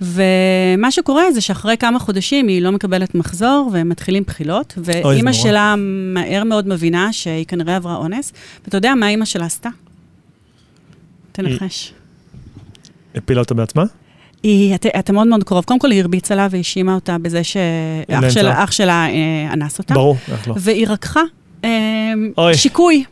[0.00, 5.32] ומה שקורה זה שאחרי כמה חודשים היא לא מקבלת מחזור, והם מתחילים בחילות, ואימא.
[5.32, 5.74] שלה
[6.14, 8.32] מהר מאוד מבינה שהיא כנראה עברה אונס,
[8.64, 9.68] ואתה יודע מה אימא שלה עשתה?
[11.32, 11.92] תנחש.
[13.18, 13.84] הפילה אותה בעצמה?
[14.42, 15.64] היא, אתה, אתה מאוד מאוד קרוב.
[15.64, 18.28] קודם כל היא הרביצה לה והאשימה אותה בזה שאח.
[18.28, 19.94] שלה, אח שלה אה, אנס אותה.
[19.94, 20.54] ברור, איך לא.
[20.58, 21.20] והיא רקחה
[21.64, 22.54] אה, אוי.
[22.54, 23.04] שיקוי.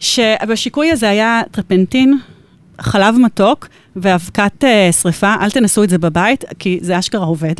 [0.00, 2.18] שבשיקוי הזה היה טרפנטין,
[2.80, 5.34] חלב מתוק ואבקת אה, שריפה.
[5.40, 7.54] אל תנסו את זה בבית, כי זה אשכרה עובד.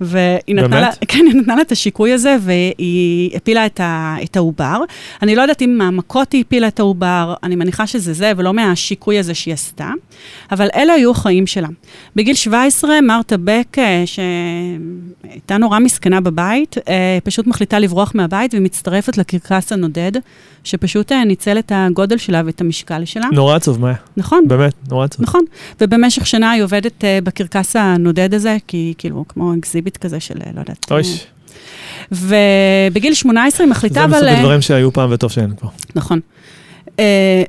[0.00, 0.90] והיא נתנה לה?
[1.08, 4.80] כן, היא נתנה לה את השיקוי הזה, והיא הפילה את, ה, את העובר.
[5.22, 9.18] אני לא יודעת אם מהמכות היא הפילה את העובר, אני מניחה שזה זה, ולא מהשיקוי
[9.18, 9.90] הזה שהיא עשתה,
[10.52, 11.68] אבל אלה היו החיים שלה.
[12.16, 19.18] בגיל 17, מרתה בק, אה, שהייתה נורא מסכנה בבית, אה, פשוט מחליטה לברוח מהבית ומצטרפת
[19.18, 20.12] לקרקס הנודד,
[20.64, 23.26] שפשוט אה, ניצל את הגודל שלה ואת המשקל שלה.
[23.32, 23.96] נורא עצוב, מאיה.
[24.16, 24.48] נכון.
[24.48, 25.22] באמת, נורא עצוב.
[25.22, 25.44] נכון,
[25.80, 29.52] ובמשך שנה היא עובדת בקרקס הנודד הזה, כי כאילו, כמו
[29.86, 30.86] exhibit כזה של, אה, לא יודעת.
[30.90, 31.02] אוי,
[32.12, 34.16] אה, ובגיל 18 היא מחליטה, זה אבל...
[34.16, 35.68] מסוג אה, הדברים שהיו פעם וטוב שאין כבר.
[35.94, 36.20] נכון.
[36.86, 36.98] Uh,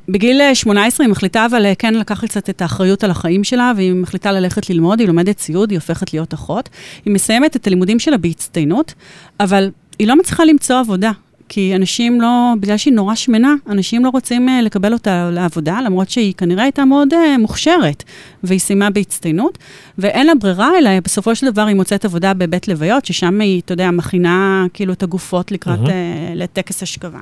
[0.09, 3.93] בגיל אה, 18 היא מחליטה אבל כן לקחת קצת את האחריות על החיים שלה, והיא
[3.93, 6.69] מחליטה ללכת ללמוד, היא לומדת סיעוד, היא הופכת להיות אחות.
[7.05, 8.93] היא מסיימת את הלימודים שלה בהצטיינות,
[9.39, 9.69] אבל
[9.99, 11.11] היא לא מצליחה למצוא עבודה.
[11.49, 16.09] כי אנשים לא, בגלל שהיא נורא שמנה, אנשים לא רוצים uh, לקבל אותה לעבודה, למרות
[16.09, 18.03] שהיא כנראה הייתה מאוד uh, מוכשרת,
[18.43, 19.57] והיא סיימה בהצטיינות,
[19.97, 23.73] ואין לה ברירה, אלא בסופו של דבר היא מוצאת עבודה בבית לוויות, ששם היא, אתה
[23.73, 25.89] יודע, מכינה כאילו את הגופות לקראת, מהמם.
[25.89, 27.21] uh, לטקס השכבה.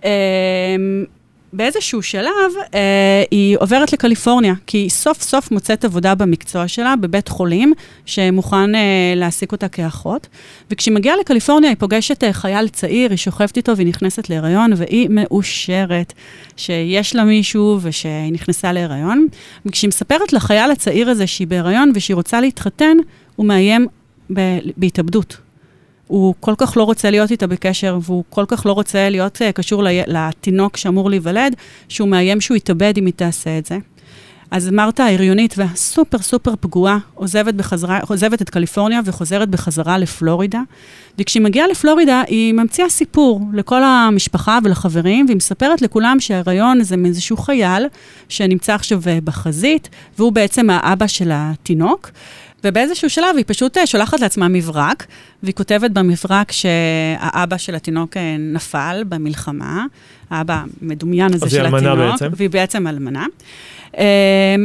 [0.00, 0.04] Um,
[1.52, 7.28] באיזשהו שלב אה, היא עוברת לקליפורניה, כי היא סוף סוף מוצאת עבודה במקצוע שלה, בבית
[7.28, 7.72] חולים,
[8.06, 10.28] שמוכן אה, להעסיק אותה כאחות.
[10.70, 15.08] וכשהיא מגיעה לקליפורניה, היא פוגשת אה, חייל צעיר, היא שוכבת איתו והיא נכנסת להיריון, והיא
[15.10, 16.12] מאושרת
[16.56, 19.26] שיש לה מישהו ושהיא נכנסה להיריון.
[19.66, 22.96] וכשהיא מספרת לחייל הצעיר הזה שהיא בהיריון ושהיא רוצה להתחתן,
[23.36, 23.86] הוא מאיים
[24.32, 25.36] ב- בהתאבדות.
[26.06, 29.52] הוא כל כך לא רוצה להיות איתה בקשר, והוא כל כך לא רוצה להיות uh,
[29.52, 31.56] קשור לתינוק שאמור להיוולד,
[31.88, 33.78] שהוא מאיים שהוא יתאבד אם היא תעשה את זה.
[34.52, 40.60] אז מרתה ההריונית והסופר סופר פגועה עוזבת, בחזרה, עוזבת את קליפורניה וחוזרת בחזרה לפלורידה.
[41.18, 47.36] וכשהיא מגיעה לפלורידה, היא ממציאה סיפור לכל המשפחה ולחברים, והיא מספרת לכולם שההיריון זה מאיזשהו
[47.36, 47.86] חייל
[48.28, 49.88] שנמצא עכשיו אה, בחזית,
[50.18, 52.10] והוא בעצם האבא של התינוק.
[52.64, 55.06] ובאיזשהו שלב היא פשוט אה, שולחת לעצמה מברק,
[55.42, 59.86] והיא כותבת במברק שהאבא של התינוק אה, נפל במלחמה,
[60.30, 62.28] האבא המדומיין הזה של התינוק, בעצם.
[62.36, 63.26] והיא בעצם אלמנה.
[63.98, 64.04] אה,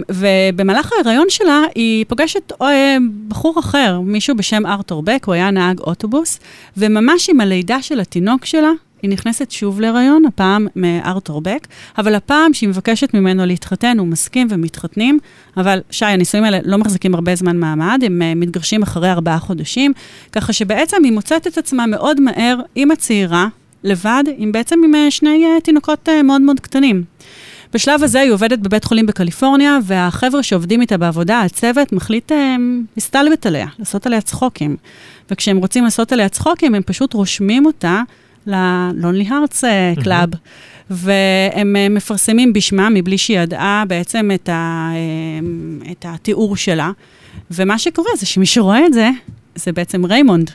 [0.09, 5.79] ובמהלך ההיריון שלה היא פוגשת אה, בחור אחר, מישהו בשם ארתור בק, הוא היה נהג
[5.79, 6.39] אוטובוס,
[6.77, 12.53] וממש עם הלידה של התינוק שלה, היא נכנסת שוב להיריון, הפעם מארתור בק, אבל הפעם
[12.53, 15.19] שהיא מבקשת ממנו להתחתן, הוא מסכים ומתחתנים,
[15.57, 19.93] אבל שי, הנישואים האלה לא מחזיקים הרבה זמן מעמד, הם uh, מתגרשים אחרי ארבעה חודשים,
[20.31, 23.47] ככה שבעצם היא מוצאת את עצמה מאוד מהר, אימא צעירה,
[23.83, 27.03] לבד, עם בעצם עם uh, שני uh, תינוקות מאוד מאוד קטנים.
[27.73, 32.55] בשלב הזה היא עובדת בבית חולים בקליפורניה, והחבר'ה שעובדים איתה בעבודה, הצוות, מחליט אה,
[32.95, 34.77] להסתלבט עליה, לעשות עליה צחוקים.
[35.31, 38.01] וכשהם רוצים לעשות עליה צחוקים, הם פשוט רושמים אותה
[38.47, 40.35] ל-Lonely Hearts אה, Club,
[40.89, 46.91] והם אה, מפרסמים בשמה, מבלי שהיא ידעה בעצם את, ה, אה, את התיאור שלה.
[47.51, 49.09] ומה שקורה זה שמי שרואה את זה,
[49.55, 50.51] זה בעצם ריימונד.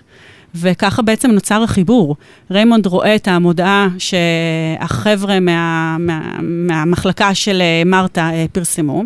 [0.55, 2.17] וככה בעצם נוצר החיבור.
[2.51, 9.03] ריימונד רואה את המודעה שהחבר'ה מה, מה, מהמחלקה של מרתה פרסמו,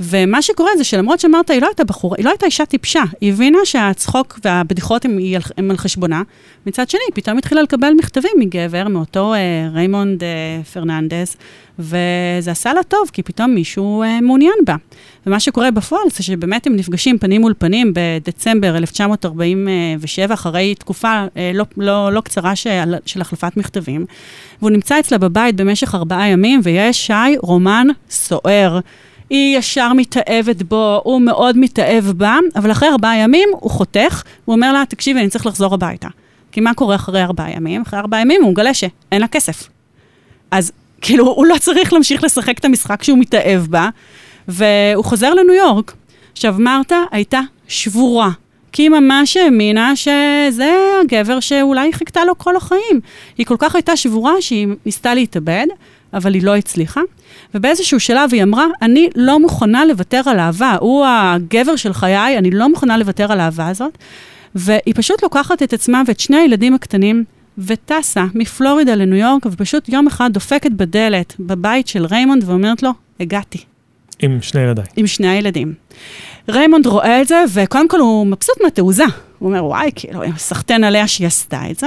[0.00, 3.02] ומה שקורה זה שלמרות שאמרת, היא לא הייתה בחורה, היא לא הייתה אישה טיפשה.
[3.20, 5.18] היא הבינה שהצחוק והבדיחות הם,
[5.56, 6.22] הם על חשבונה.
[6.66, 10.28] מצד שני, היא פתאום התחילה לקבל מכתבים מגבר, מאותו אה, ריימונד אה,
[10.72, 11.36] פרננדס,
[11.78, 14.76] וזה עשה לה טוב, כי פתאום מישהו אה, מעוניין בה.
[15.26, 21.50] ומה שקורה בפועל זה שבאמת הם נפגשים פנים מול פנים בדצמבר 1947, אחרי תקופה אה,
[21.54, 24.06] לא, לא, לא קצרה של, של החלפת מכתבים,
[24.60, 28.80] והוא נמצא אצלה בבית במשך ארבעה ימים, ויש שי רומן סוער.
[29.30, 34.54] היא ישר מתאהבת בו, הוא מאוד מתאהב בה, אבל אחרי ארבעה ימים הוא חותך, הוא
[34.54, 36.08] אומר לה, תקשיבי, אני צריך לחזור הביתה.
[36.52, 37.82] כי מה קורה אחרי ארבעה ימים?
[37.82, 39.68] אחרי ארבעה ימים הוא מגלה שאין לה כסף.
[40.50, 43.88] אז כאילו, הוא לא צריך להמשיך לשחק את המשחק שהוא מתאהב בה,
[44.48, 45.94] והוא חוזר לניו יורק.
[46.32, 48.30] עכשיו, מרתה הייתה שבורה,
[48.72, 53.00] כי היא ממש האמינה שזה הגבר שאולי חיכתה לו כל החיים.
[53.38, 55.66] היא כל כך הייתה שבורה שהיא ניסתה להתאבד,
[56.12, 57.00] אבל היא לא הצליחה.
[57.54, 62.50] ובאיזשהו שלב היא אמרה, אני לא מוכנה לוותר על אהבה, הוא הגבר של חיי, אני
[62.50, 63.98] לא מוכנה לוותר על האהבה הזאת.
[64.54, 67.24] והיא פשוט לוקחת את עצמה ואת שני הילדים הקטנים
[67.58, 72.90] וטסה מפלורידה לניו יורק, ופשוט יום אחד דופקת בדלת בבית של ריימונד ואומרת לו,
[73.20, 73.58] הגעתי.
[74.22, 74.84] עם שני ילדיי.
[74.96, 75.74] עם שני הילדים.
[76.48, 79.04] ריימונד רואה את זה, וקודם כל הוא מבסוט מהתעוזה.
[79.38, 81.86] הוא אומר, וואי, כאילו, סחטיין עליה שהיא עשתה את זה.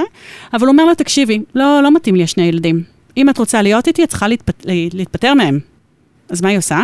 [0.52, 2.93] אבל הוא אומר לה, תקשיבי, לא, לא מתאים לי השני ילדים.
[3.16, 4.62] אם את רוצה להיות איתי, את צריכה להתפט...
[4.92, 5.58] להתפטר מהם.
[6.28, 6.80] אז מה היא עושה?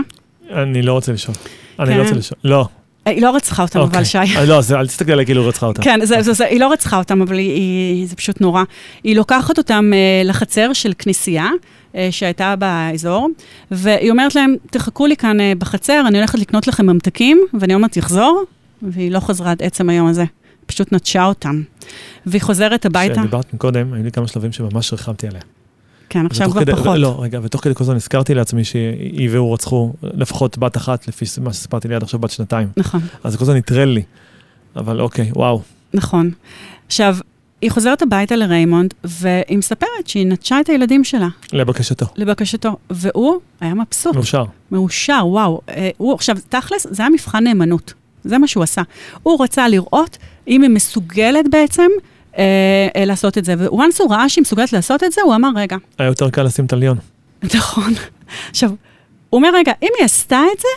[0.53, 1.37] אני לא רוצה לשאול.
[1.79, 1.97] אני כן.
[1.97, 2.39] לא רוצה לשאול.
[2.45, 2.67] לא.
[3.07, 4.19] היא לא רצחה אותם, אבל שי.
[4.19, 5.83] אה, לא, זה- אל תסתכל עליי כאילו היא רצחה אותם.
[5.83, 8.63] כן, זה, זה, זה, היא לא רצחה אותם, אבל היא, היא, זה פשוט נורא.
[9.05, 11.49] היא לוקחת אותם אה, לחצר של כנסייה
[11.95, 13.29] אה, שהייתה באזור,
[13.71, 17.93] והיא אומרת להם, תחכו לי כאן אה, בחצר, אני הולכת לקנות לכם ממתקים, ואני אומרת,
[17.93, 18.43] תחזור,
[18.83, 20.25] והיא לא חזרה עד עצם היום הזה.
[20.67, 21.63] פשוט נטשה אותם.
[22.27, 23.15] והיא חוזרת הביתה.
[23.15, 25.41] כשדיברת מקודם, היו לי כמה שלבים שממש ריחמתי עליה.
[26.11, 26.99] כן, עכשיו כבר כדי- פחות.
[26.99, 31.25] לא, רגע, ותוך כדי כל זה נזכרתי לעצמי שהיא והוא רצחו לפחות בת אחת, לפי
[31.41, 32.69] מה שסיפרתי לי עד עכשיו, בת שנתיים.
[32.77, 34.03] נכון, אז כל זה נטרל לי.
[34.77, 35.61] אבל אוקיי, וואו.
[35.95, 36.31] נכון.
[36.87, 37.17] עכשיו,
[37.63, 42.07] היא חוזרת הביתה לריימונד, והיא מספרת שהיא נטשה את הילדים שלה, לבקשתו.
[42.17, 44.15] לבקשתו, והוא היה מבסוט.
[44.15, 44.45] מאושר.
[44.71, 45.61] מאושר, וואו.
[45.69, 47.95] אה, הוא, עכשיו, תכלס, זה היה מבחן נאמנות.
[48.25, 48.83] זה מה שהוא עשה.
[49.23, 50.19] הוא רצה לראות
[50.49, 51.89] אם היא מסוגלת בעצם
[53.07, 53.55] לעשות את זה.
[53.59, 56.67] וואנס הוא ראה שהיא מסוגלת לעשות את זה, הוא אמר, רגע, היה יותר קל לשים
[56.67, 56.99] תליון.
[57.55, 57.93] נכון.
[58.51, 58.71] עכשיו,
[59.31, 60.69] הוא אומר, רגע, אם היא עשתה את זה,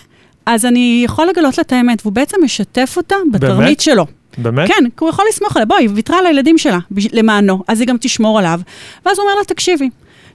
[0.45, 3.79] אז אני יכול לגלות לה את האמת, והוא בעצם משתף אותה בתרמית?
[3.79, 4.05] שלו.
[4.37, 4.67] באמת?
[4.67, 5.65] כן, כי הוא יכול לסמוך עליה.
[5.65, 6.79] בואי, היא ויתרה על הילדים שלה
[7.11, 8.59] למענו, אז היא גם תשמור עליו.
[9.05, 9.89] ואז הוא אומר לה, תקשיבי,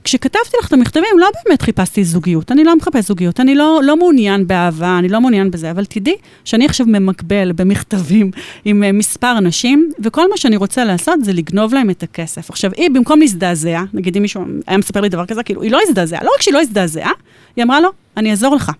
[0.05, 2.53] כשכתבתי לך את המכתבים, לא באמת חיפשתי זוגיות.
[2.53, 6.17] אני לא מחפש זוגיות, אני לא, לא מעוניין באהבה, אני לא מעוניין בזה, אבל תדעי
[6.45, 8.31] שאני עכשיו ממקבל במכתבים
[8.65, 12.51] עם uh, מספר אנשים, וכל מה שאני רוצה לעשות זה לגנוב להם את הכסף.
[12.51, 15.81] עכשיו, היא, במקום להזדעזע, נגיד אם מישהו היה מספר לי דבר כזה, כאילו, היא לא
[15.89, 17.11] הזדעזעה, לא רק שהיא לא הזדעזעה,
[17.57, 18.73] היא אמרה לו, אני אעזור לך.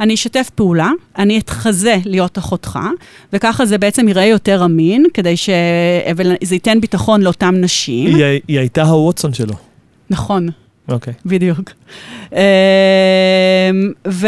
[0.00, 2.78] אני אשתף פעולה, אני אתחזה להיות אחותך,
[3.32, 8.14] וככה זה בעצם ייראה יותר אמין, כדי שזה ייתן ביטחון לאותן נשים.
[8.14, 9.54] היא היא הייתה הווטסון שלו.
[10.10, 10.48] נכון,
[10.88, 11.12] אוקיי.
[11.26, 11.70] בדיוק.
[12.32, 12.38] אמ,
[14.08, 14.26] ו-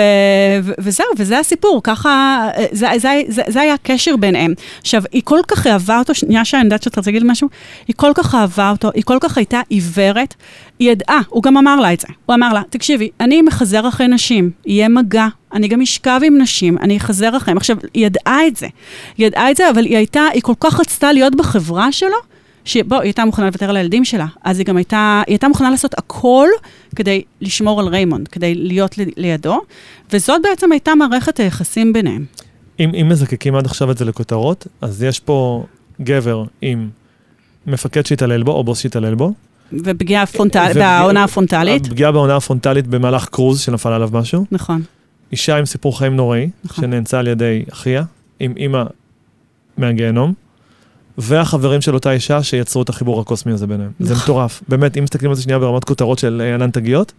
[0.62, 4.54] ו- וזהו, וזה הסיפור, ככה, זה, זה, זה, זה היה הקשר ביניהם.
[4.80, 7.48] עכשיו, היא כל כך אהבה אותו, שנייה שאני יודעת שאתה רוצה להגיד משהו,
[7.88, 10.34] היא כל כך אהבה אותו, היא כל כך הייתה עיוורת,
[10.78, 14.08] היא ידעה, הוא גם אמר לה את זה, הוא אמר לה, תקשיבי, אני מחזר אחרי
[14.08, 17.56] נשים, יהיה מגע, אני גם אשכב עם נשים, אני אחזר אחריהם.
[17.56, 18.66] עכשיו, היא ידעה את זה,
[19.18, 22.16] היא ידעה את זה, אבל היא הייתה, היא כל כך רצתה להיות בחברה שלו,
[22.68, 25.70] שבוא, היא הייתה מוכנה לוותר על הילדים שלה, אז היא גם הייתה, היא הייתה מוכנה
[25.70, 26.48] לעשות הכל
[26.96, 29.60] כדי לשמור על ריימונד, כדי להיות ל- לידו,
[30.12, 32.24] וזאת בעצם הייתה מערכת היחסים ביניהם.
[32.80, 35.64] אם, אם מזקקים עד עכשיו את זה לכותרות, אז יש פה
[36.00, 36.88] גבר עם
[37.66, 39.32] מפקד שהתעלל בו, או בוס שהתעלל בו.
[39.84, 44.44] ופגיעה פרונטל, ופגיעה- בעונה הפרונטלית, פגיעה בעונה הפרונטלית במהלך קרוז שנפל עליו משהו.
[44.52, 44.82] נכון,
[45.32, 46.84] אישה עם סיפור חיים נוראי, נכון.
[46.84, 48.02] שנאנסה על ידי אחיה,
[48.40, 48.82] עם אימא
[49.76, 50.32] מהגיהנום,
[51.18, 53.90] והחברים של אותה אישה שיצרו את החיבור הקוסמי הזה ביניהם.
[54.00, 54.24] זה נכון.
[54.24, 54.62] מטורף.
[54.68, 57.12] באמת, אם מסתכלים על זה שנייה ברמת כותרות של אה, ענן תגיות,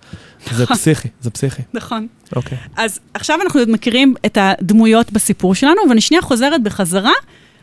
[0.51, 0.75] זה נכון.
[0.75, 1.61] פסיכי, זה פסיכי.
[1.73, 2.07] נכון.
[2.35, 2.57] אוקיי.
[2.77, 7.11] אז עכשיו אנחנו עוד מכירים את הדמויות בסיפור שלנו, ואני שנייה חוזרת בחזרה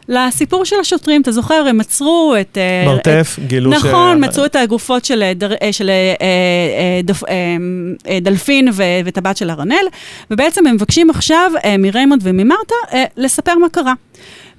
[0.09, 1.23] לסיפור של השוטרים.
[1.23, 2.59] אתה זוכר, הם עצרו את...
[2.59, 3.77] אה, מרתה, גילו ש...
[3.85, 5.91] נכון, מצאו את הגופות של, אה, דר, של
[8.09, 9.87] אה, דלפין ו, ואת הבת שלה רנל,
[10.31, 12.75] ובעצם הם מבקשים עכשיו מריימונד וממרתה
[13.17, 13.93] לספר מה קרה.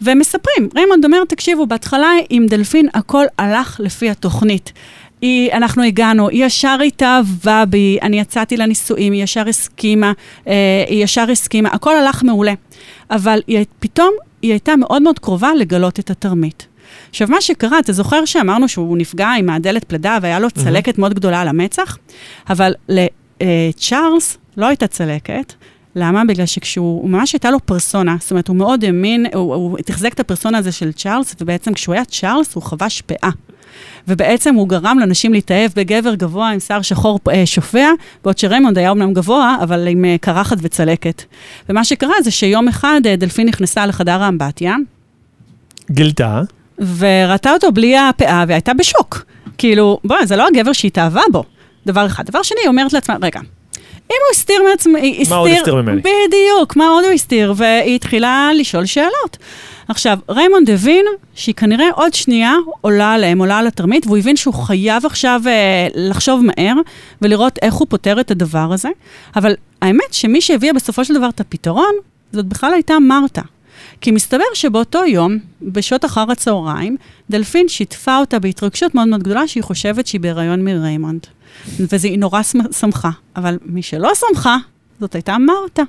[0.02, 4.74] והם מספרים, ריימונד אומר, תקשיבו, בהתחלה עם דלפין הכל הלך לפי התוכנית.
[5.22, 10.12] היא, אנחנו הגענו, היא ישר התאהבה בי, אני הצעתי לה נישואים, היא ישר הסכימה,
[10.48, 10.54] אה,
[10.88, 12.54] היא ישר הסכימה, הכל הלך מעולה.
[13.12, 16.68] אבל היא, פתאום היא הייתה מאוד מאוד קרובה לגלות את התרמית.
[17.10, 21.14] עכשיו, מה שקרה, אתה זוכר שאמרנו שהוא נפגע עם הדלת פלדה והיה לו צלקת מאוד
[21.14, 21.98] גדולה על המצח?
[22.50, 25.54] אבל לצ'ארלס לא הייתה צלקת,
[25.98, 26.26] למה?
[26.26, 30.20] בגלל שכשהוא, ממש הייתה לו פרסונה, זאת אומרת, הוא מאוד האמין, הוא, הוא תחזק את
[30.20, 33.30] הפרסונה הזה של צ'ארלס, ובעצם כשהוא היה צ'ארלס, הוא חבש פאה.
[34.08, 37.90] ובעצם הוא גרם לאנשים להתאהב בגבר גבוה עם שיער שחור אה, שופע,
[38.24, 41.24] בעוד שריימונד היה אומנם גבוה, אבל עם אה, קרחת וצלקת.
[41.70, 44.76] ומה שקרה זה שיום אחד אה, דלפין נכנסה לחדר האמבטיה,
[45.92, 46.42] גילתה.
[46.98, 49.26] וראתה אותו בלי הפאה, והייתה בשוק.
[49.58, 51.44] כאילו, בוא'נה, זה לא הגבר שהתאהבה בו,
[51.86, 52.26] דבר אחד.
[52.26, 53.40] דבר שני, היא אומרת לעצמה, רגע,
[54.12, 55.36] אם הוא הסתיר מעצמו, היא הסתיר...
[55.36, 56.02] מה עוד הסתיר ממני?
[56.02, 57.54] בדיוק, מה עוד הוא הסתיר?
[57.58, 59.38] והיא התחילה לשאול שאלות.
[59.88, 61.06] עכשיו, ריימונד הבין
[61.36, 65.88] שהיא כנראה עוד שנייה עולה עליהם, עולה על התרמית, והוא הבין שהוא חייב עכשיו אה,
[65.96, 66.76] לחשוב מהר
[67.22, 68.90] ולראות איך הוא פותר את הדבר הזה.
[69.36, 71.94] אבל האמת שמי שהביאה בסופו של דבר את הפתרון,
[72.32, 73.42] זאת בכלל הייתה מרתה.
[74.02, 76.98] כי מסתבר שבאותו יום, בשעות אחר הצהריים,
[77.30, 81.28] דלפין שיתפה אותה בהתרגשות מאוד מאוד גדולה שהיא חושבת שהיא בהיריון מריימונד.
[81.80, 83.10] והיא נורא שמ- שמחה.
[83.36, 84.58] אבל מי שלא שמחה,
[85.00, 85.84] זאת הייתה מרתה.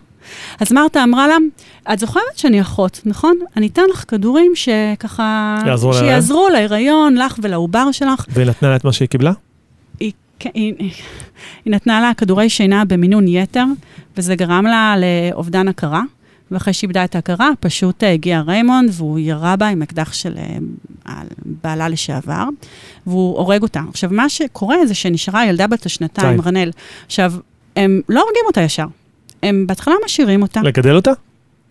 [0.61, 1.37] אז מרתה אמרה לה,
[1.93, 3.37] את זוכרת שאני אחות, נכון?
[3.57, 5.57] אני אתן לך כדורים שככה...
[5.66, 6.11] יעזרו להיריון?
[6.12, 8.25] שיעזרו להיריון, לך ולעובר שלך.
[8.29, 9.33] והיא נתנה לה את מה שהיא קיבלה?
[10.01, 10.12] היא,
[10.55, 10.93] היא, היא
[11.66, 13.64] נתנה לה כדורי שינה במינון יתר,
[14.16, 14.95] וזה גרם לה
[15.33, 16.03] לאובדן הכרה.
[16.51, 20.35] ואחרי שאיבדה את ההכרה, פשוט אה, הגיע ריימונד, והוא ירה בה עם אקדח של
[21.07, 21.23] אה,
[21.65, 22.45] בעלה לשעבר,
[23.07, 23.81] והוא הורג אותה.
[23.89, 26.41] עכשיו, מה שקורה זה שנשארה ילדה בת השנתיים.
[26.41, 26.71] רנל.
[27.07, 27.33] עכשיו,
[27.77, 28.87] הם לא הורגים אותה ישר.
[29.43, 30.63] הם בהתחלה משאירים אותה.
[30.63, 31.11] לגדל אותה?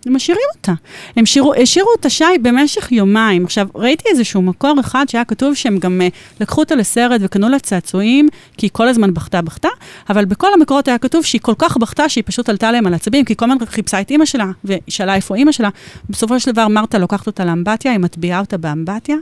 [0.08, 0.74] הם משאירים אותה.
[1.16, 3.46] הם השאירו, השאירו אותה שי במשך יומיים.
[3.46, 7.60] עכשיו, ראיתי איזשהו מקור אחד שהיה כתוב שהם גם uh, לקחו אותה לסרט וקנו לה
[7.60, 8.28] צעצועים,
[8.58, 9.70] כי היא כל הזמן בכתה בכתה,
[10.10, 13.26] אבל בכל המקורות היה כתוב שהיא כל כך בכתה שהיא פשוט עלתה להם על עצבים,
[13.26, 15.70] כי כל הזמן חיפשה את אימא שלה, ושאלה איפה אימא שלה.
[16.10, 19.16] בסופו של דבר מרתה לוקחת אותה לאמבטיה, היא מטביעה אותה באמבטיה,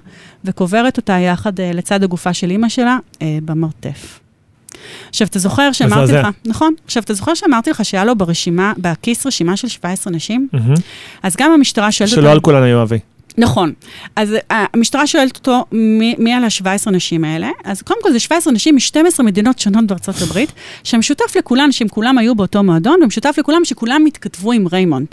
[0.45, 4.24] וקוברת אותה יחד uh, לצד הגופה של אימא שלה uh, במרתף.
[5.09, 6.13] עכשיו, אתה זוכר שאמרתי.
[6.13, 6.73] לך, נכון?
[6.86, 10.47] עכשיו, אתה זוכר שאמרתי לך שהיה לו ברשימה, בכיס רשימה של 17 נשים?
[11.23, 12.99] אז גם המשטרה שואלת שלא על כולן היו אבי.
[13.38, 13.73] נכון.
[14.15, 17.49] אז uh, המשטרה שואלת אותו, מי, מי על ה-17 נשים האלה?
[17.63, 20.51] אז קודם כל זה 17 נשים מ-12 מדינות שונות בארצות הברית,
[20.83, 25.07] שמשותף לכולן, שהם כולם היו באותו מועדון, ומשותף לכולם שכולם התכתבו עם ריימונד.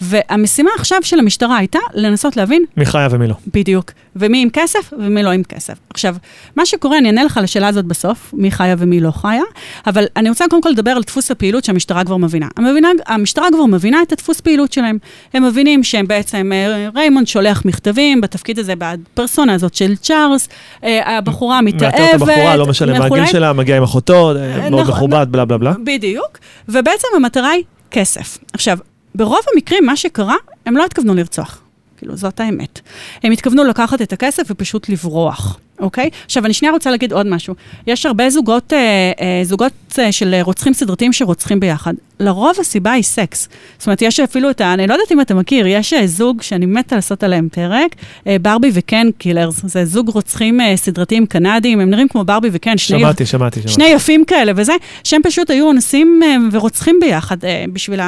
[0.00, 3.34] והמשימה עכשיו של המשטרה הייתה לנסות להבין מי חיה ומי לא.
[3.54, 5.74] בדיוק, ומי עם כסף ומי לא עם כסף.
[5.90, 6.16] עכשיו,
[6.56, 9.42] מה שקורה, אני אענה לך על השאלה הזאת בסוף, מי חיה ומי לא חיה,
[9.86, 12.48] אבל אני רוצה קודם כל לדבר על דפוס הפעילות שהמשטרה כבר מבינה.
[12.56, 14.98] המבינה המשטרה כבר מבינה את הדפוס פעילות שלהם.
[15.34, 20.48] הם מבינים שהם בעצם, אה, ריימונד שולח מכתבים בתפקיד הזה, בפרסונה הזאת של צ'ארלס,
[20.84, 21.94] אה, הבחורה מתאהבת.
[21.94, 23.26] מאתר את הבחורה, לא משנה מה הגיל.
[23.26, 25.72] שלה, מגיע עם אחותו, אה, מאוד נכון, מכובד, בלה בלה בלה.
[25.84, 26.38] בדיוק,
[26.68, 28.38] ובעצם המטרה היא כסף.
[28.52, 28.78] עכשיו,
[29.14, 30.36] ברוב המקרים, מה שקרה,
[30.66, 31.60] הם לא התכוונו לרצוח.
[31.96, 32.80] כאילו, זאת האמת.
[33.22, 36.10] הם התכוונו לקחת את הכסף ופשוט לברוח, אוקיי?
[36.24, 37.54] עכשיו, אני שנייה רוצה להגיד עוד משהו.
[37.86, 38.78] יש הרבה זוגות, אה,
[39.20, 41.94] אה, זוגות אה, של רוצחים סדרתיים שרוצחים ביחד.
[42.20, 43.48] לרוב הסיבה היא סקס.
[43.78, 44.74] זאת אומרת, יש אפילו את ה...
[44.74, 47.94] אני לא יודעת אם אתה מכיר, יש אה, זוג שאני מתה לעשות עליהם פרק,
[48.26, 49.60] אה, ברבי וקן killers.
[49.64, 53.74] זה זוג רוצחים אה, סדרתיים קנדיים, הם נראים כמו ברבי וקן, שני שמעתי, שמעתי, שמעתי.
[53.74, 54.72] שני יפים כאלה וזה,
[55.04, 58.04] שהם פשוט היו אנסים אה, ורוצחים ביחד, אה, בשביל ה...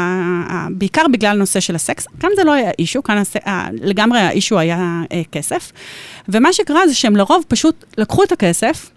[0.50, 2.06] ה- בעיקר בגלל הנושא של הסקס.
[2.20, 3.36] כאן זה לא היה issue, כאן הס...
[3.46, 5.72] ה- לגמרי ה issue היה אה, כסף.
[6.28, 8.90] ומה שקרה זה שהם לרוב פשוט לקחו את הכסף,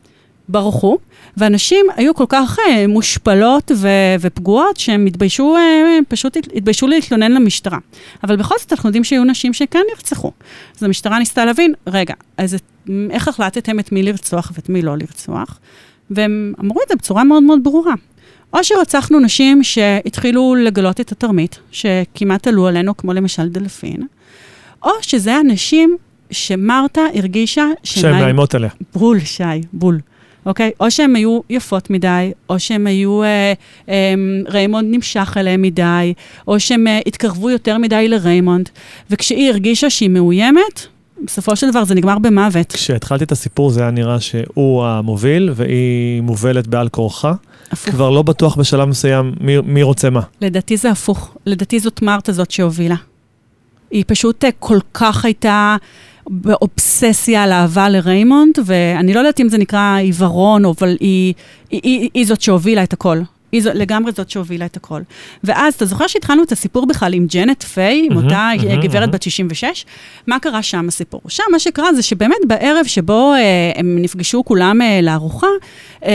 [0.50, 0.98] ברחו,
[1.38, 3.88] ואנשים היו כל כך אה, מושפלות ו-
[4.20, 5.62] ופגועות שהם התביישו, אה,
[6.08, 7.78] פשוט הת- התביישו להתלונן למשטרה.
[8.24, 10.32] אבל בכל זאת אנחנו יודעים שהיו נשים שכן נרצחו.
[10.78, 12.62] אז המשטרה ניסתה להבין, רגע, אז את-
[13.10, 15.60] איך החלטתם את מי לרצוח ואת מי לא לרצוח?
[16.12, 17.94] והם אמרו את זה בצורה מאוד מאוד ברורה.
[18.54, 24.08] או שרצחנו נשים שהתחילו לגלות את התרמית, שכמעט עלו עלינו, כמו למשל דלפין,
[24.84, 25.98] או שזה אנשים
[26.32, 28.70] שמרתה הרגישה שהן מאיימות עליה.
[28.94, 30.00] בול, שי, בול.
[30.46, 30.72] אוקיי?
[30.80, 33.54] או שהן היו יפות מדי, או שהן היו, אה,
[33.90, 34.14] אה,
[34.48, 36.14] ריימונד נמשך אליהן מדי,
[36.48, 38.70] או שהן אה, התקרבו יותר מדי לריימונד.
[39.10, 40.86] וכשהיא הרגישה שהיא מאוימת,
[41.26, 42.72] בסופו של דבר זה נגמר במוות.
[42.72, 47.34] כשהתחלתי את הסיפור זה היה נראה שהוא המוביל והיא מובלת בעל כורחה.
[47.72, 47.94] הפוך.
[47.94, 50.22] כבר לא בטוח בשלב מסוים מי, מי רוצה מה.
[50.42, 51.38] לדעתי זה הפוך.
[51.46, 52.96] לדעתי זאת מרתה זאת שהובילה.
[53.92, 55.76] היא פשוט אה, כל כך הייתה
[56.30, 61.34] באובססיה על אהבה לריימונד, ואני לא יודעת אם זה נקרא עיוורון, אבל היא,
[61.70, 63.22] היא, היא, היא זאת שהובילה את הכל.
[63.52, 65.02] היא זו, לגמרי זאת שהובילה את הכל.
[65.44, 68.50] ואז, אתה זוכר שהתחלנו את הסיפור בכלל עם ג'נט פיי, עם אותה
[68.84, 69.12] גברת.
[69.12, 69.86] בת 66?
[70.28, 71.22] מה קרה שם הסיפור?
[71.28, 75.48] שם מה שקרה זה שבאמת בערב שבו אה, הם נפגשו כולם אה, לארוחה,
[76.06, 76.12] אה,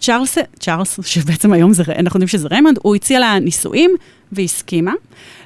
[0.00, 3.90] צ'ארלס, צ'ארלס, שבעצם היום זה, אנחנו יודעים שזה ריימונד, הוא הציע לה נישואים
[4.32, 4.92] והסכימה.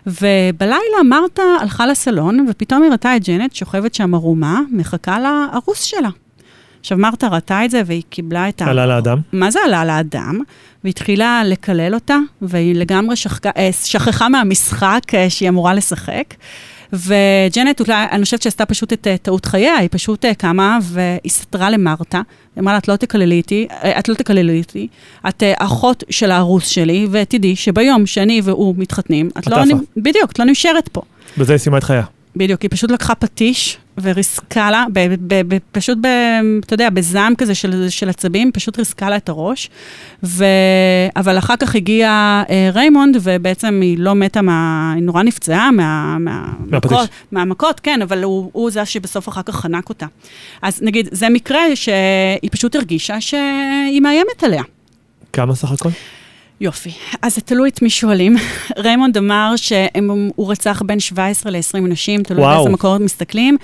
[0.06, 6.08] ובלילה מרתה הלכה לסלון, ופתאום היא ראתה את ג'נט שוכבת שם ערומה, מחכה לארוס שלה.
[6.80, 8.66] עכשיו, מרתה ראתה את זה והיא קיבלה את ה...
[8.70, 9.18] עלה לאדם.
[9.32, 10.40] מה זה עלה לאדם?
[10.84, 16.34] והתחילה לקלל אותה, והיא לגמרי שכחה, אה, שכחה מהמשחק אה, שהיא אמורה לשחק.
[16.92, 21.30] וג'נט, אולי, אני חושבת שעשתה פשוט את אה, טעות חייה, היא פשוט אה, קמה והיא
[21.30, 22.20] סתרה למרתה.
[22.56, 24.88] היא אמרה לה, את לא תקללי איתי, אה, את לא תקללי אותי,
[25.28, 29.56] את אחות של הארוס שלי, ותדעי שביום שאני והוא מתחתנים, את לא...
[29.96, 31.02] בדיוק, את לא נשארת פה.
[31.38, 32.02] בזה היא סיימה את חייה.
[32.36, 36.06] בדיוק, היא פשוט לקחה פטיש וריסקה לה, ב, ב, ב, פשוט, ב,
[36.64, 39.70] אתה יודע, בזעם כזה של, של עצבים, פשוט ריסקה לה את הראש.
[40.22, 40.44] ו...
[41.16, 42.08] אבל אחר כך הגיע
[42.50, 44.92] אה, ריימונד, ובעצם היא לא מתה, מה...
[44.94, 46.16] היא נורא נפצעה מה...
[46.20, 46.52] מה...
[46.66, 46.92] מהפטיש.
[46.92, 50.06] מכות, מהמכות, כן, אבל הוא, הוא זה שבסוף אחר כך חנק אותה.
[50.62, 54.62] אז נגיד, זה מקרה שהיא פשוט הרגישה שהיא מאיימת עליה.
[55.32, 55.88] כמה סך הכל?
[56.60, 56.90] יופי.
[57.22, 58.36] אז זה תלוי את מי שואלים.
[58.84, 62.46] ריימונד אמר שהוא רצח בין 17 ל-20 נשים, תלוי.
[62.46, 63.56] באיזה מקורות מסתכלים.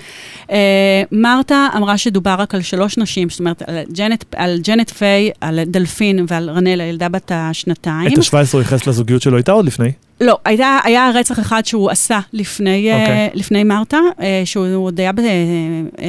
[0.51, 5.31] אה, מרתה אמרה שדובר רק על שלוש נשים, זאת אומרת, על ג'נט, על ג'נט פיי,
[5.41, 8.13] על דלפין ועל רנל, הילדה בת השנתיים.
[8.13, 9.91] את ה-17 הוא ייחס לזוגיות שלו איתה עוד לפני.
[10.21, 13.01] לא, היה, היה רצח אחד שהוא עשה לפני, okay.
[13.01, 13.29] אוקיי.
[13.33, 16.05] לפני מרתה, אה, שהוא עוד היה ב, אה, אה,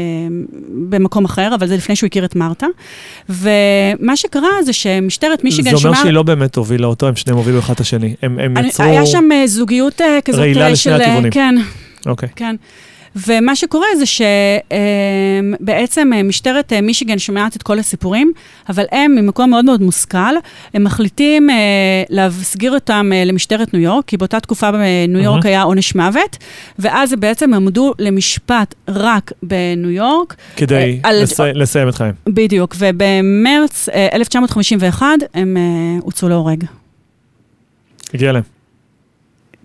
[0.89, 2.67] במקום אחר, אבל זה לפני שהוא הכיר את מרתה.
[3.29, 7.59] ומה שקרה זה שמשטרת מישיגן זה אומר שהיא לא באמת הובילה אותו, הם שניהם הובילו
[7.59, 8.15] אחד את השני.
[8.23, 8.87] הם הם יצרו...
[8.87, 11.01] היה שם אה, זוגיות אה, כזאת רעילה אה, לשני של...
[11.01, 11.33] אה, הכיוונים.
[11.33, 11.55] כן,
[12.07, 12.29] אוקיי.
[12.37, 12.57] כן.
[13.27, 14.05] ומה שקורה זה
[15.57, 18.33] שבעצם משטרת אה, מישיגן שומעת את כל הסיפורים,
[18.69, 20.19] אבל הם, ממקום מאוד מאוד מושכל,
[20.75, 21.55] הם מחליטים אה,
[22.11, 25.53] להסגיר אותם אה, למשטרת ניו יורק, כי באותה תקופה בניו יורק אהה.
[25.55, 26.37] היה עונש מוות,
[26.79, 30.35] ואז הם בעצם עמדו למשפט רק בניו יורק.
[30.57, 32.15] כדי אה, על- לסי- לסיים את חייהם.
[32.27, 35.63] בדיוק, ובמרץ אה, 1951 הם אה,
[36.03, 36.65] הוצאו להורג.
[38.15, 38.43] הגיע להם.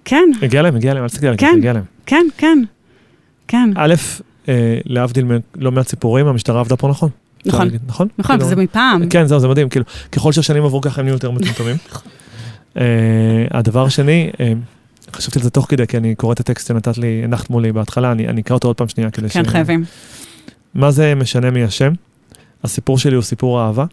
[0.06, 1.54] כן, הגיע להם, הגיע להם, אל תסתכל עליהם, כן.
[1.58, 1.84] הגיע להם.
[2.06, 2.58] כן, כן,
[3.52, 3.70] כן.
[3.76, 3.93] א',
[4.49, 7.10] אה, להבדיל מלא מעט סיפורים, המשטרה עבדה פה נכון.
[7.45, 7.70] נכון.
[7.88, 8.08] נכון?
[8.18, 9.10] נכון, כאילו- וזה מפעם.
[9.10, 11.76] כן, זהו, זה מדהים, כאילו, ככל שהשנים עברו ככה הם נהיו יותר מטומטמים.
[12.78, 12.84] אה,
[13.52, 14.54] הדבר השני, אה,
[15.14, 18.12] חשבתי על זה תוך כדי, כי אני קורא את הטקסט שנתת לי, הנחת מולי בהתחלה,
[18.12, 19.34] אני אקרא אותו עוד פעם שנייה כדי ש...
[19.34, 19.84] כן, חייבים.
[20.74, 21.93] מה זה משנה מי אשם?
[22.64, 23.86] הסיפור שלי הוא סיפור אהבה,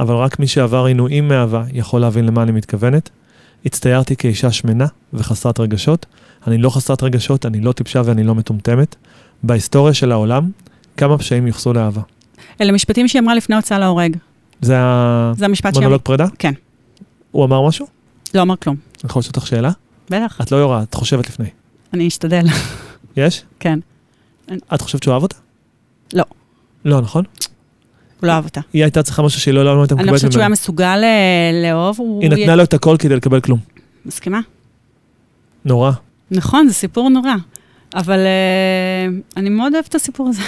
[0.00, 3.10] אבל רק מי שעבר עינויים מאהבה יכול להבין למה אני מתכוונת.
[3.66, 6.06] הצטיירתי כאישה שמנה וחסרת רגשות.
[6.46, 8.96] אני לא חסרת רגשות, אני לא טיפשה ואני לא מטומטמת.
[9.42, 10.50] בהיסטוריה של העולם,
[10.96, 12.00] כמה פשעים יוחסו לאהבה.
[12.60, 14.16] אלה משפטים שהיא אמרה לפני הוצאה להורג.
[14.60, 14.76] זה
[15.36, 15.86] זה המשפט שהיא אמרה.
[15.86, 16.26] המונולוג פרידה?
[16.38, 16.52] כן.
[17.30, 17.86] הוא אמר משהו?
[18.34, 18.76] לא אמר כלום.
[18.76, 19.70] אני יכול לשאול אותך שאלה?
[20.10, 21.46] בטח, את לא יורה, את חושבת לפני.
[21.94, 22.46] אני אשתדל.
[23.16, 23.42] יש?
[23.60, 23.78] כן.
[24.74, 25.36] את חושבת שהוא אהב אותה?
[26.12, 26.24] לא.
[26.84, 27.24] לא, נכון?
[28.20, 28.60] הוא לא אהב אותה.
[28.72, 30.52] היא הייתה צריכה משהו שהיא לא הייתה אני לא מקבלת חושבת שהוא היה ממנו.
[30.52, 31.98] מסוגל אה, לאהוב.
[32.20, 33.58] היא נתנה לו את הכל כדי לקבל כלום.
[34.06, 34.40] מסכימה?
[35.64, 35.92] נורא.
[36.32, 37.30] נכון, זה סיפור נורא.
[37.94, 39.06] אבל אה,
[39.36, 40.42] אני מאוד אוהבת את הסיפור הזה.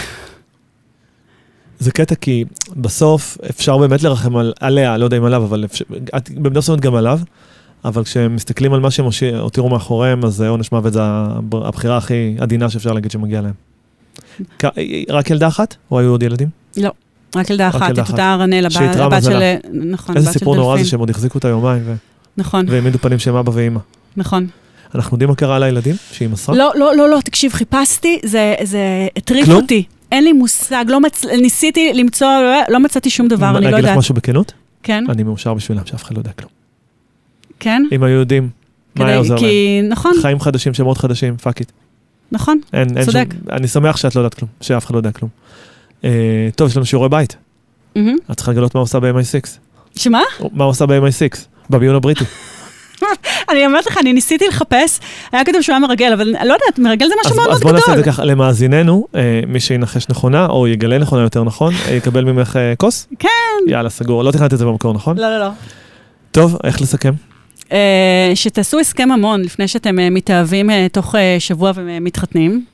[1.78, 2.44] זה קטע כי
[2.76, 5.84] בסוף אפשר באמת לרחם על, עליה, לא יודע אם עליו, אבל אפשר,
[6.16, 7.20] את במידה מסוימת גם עליו,
[7.84, 9.06] אבל כשמסתכלים על מה שהם
[9.40, 13.52] הותירו מאחוריהם, אז אה, עונש מוות זה הב- הבחירה הכי עדינה שאפשר להגיד שמגיע להם.
[14.58, 14.64] כ-
[15.10, 15.76] רק ילדה אחת?
[15.90, 16.48] או היו עוד ילדים?
[17.36, 18.10] רק ילדה רק אחת, את.
[18.10, 19.22] אותה רנל, הבת.
[19.22, 19.54] של...
[19.72, 20.90] נכון, איזה הבת של סיפור נורא זה דלפין.
[20.90, 21.94] שהם עוד החזיקו אותה יומיים ו-
[22.36, 23.80] נכון, והעמידו פנים שהם אבא ואימא.
[24.16, 24.46] נכון.
[24.94, 26.56] אנחנו יודעים מה קרה לילדים שהיא מסרה?
[26.56, 29.62] לא, לא, לא, לא, תקשיב, חיפשתי, זה, זה הטריף כלום?
[29.62, 29.84] אותי.
[30.12, 31.24] אין לי מושג, לא מצ...
[31.24, 33.98] ניסיתי למצוא, לא, לא מצאתי שום דבר, אני לא להגיד לך יודעת.
[33.98, 34.52] משהו בכנות?
[34.82, 36.50] כן, אני מאושר בשבילם שאף אחד לא יודע כלום.
[37.60, 37.82] כן.
[37.92, 38.50] אם היו יודעים,
[38.96, 39.44] מה היה עוזר להם?
[39.44, 41.72] כי, נכון, חיים חדשים, שמות חדשים, fuck it.
[42.32, 42.58] נכון.
[42.72, 43.04] אין, אין שום...
[43.04, 43.34] צודק.
[43.50, 45.30] אני שמח שאת לא יודעת כלום, שאף אחד לא יודע כלום.
[46.04, 47.36] אה, טוב, יש לנו שיעורי בית.
[47.96, 48.16] מהמם.
[48.30, 49.48] את צריכה לגלות מה עושה ב-MI6.
[49.96, 50.22] שמה?
[50.52, 51.38] מה עושה ב-MI6?
[51.70, 52.24] בביון הבריטי.
[53.50, 55.00] אני אומרת לך, אני ניסיתי לחפש,
[55.32, 57.62] היה כתוב שהוא היה מרגל, אבל לא יודעת, מרגל זה משהו אז, מאוד אז מאוד
[57.62, 58.04] בוא נעשה את גדול.
[58.04, 62.56] זה ככה, למאזיננו, אה, מי שינחש נכונה, או יגלה נכונה יותר נכון, אה, יקבל ממך
[62.56, 63.06] אה, כוס?
[63.18, 63.28] כן.
[63.66, 64.24] יאללה, סגור.
[64.24, 65.18] לא תכננתי את זה במקור, נכון?
[65.18, 65.48] לא, לא, לא.
[66.32, 67.12] טוב, איך לסכם?
[68.34, 72.64] שתעשו הסכם ממון לפני שאתם אה, מתאהבים אה, תוך שבוע ומתחתנים.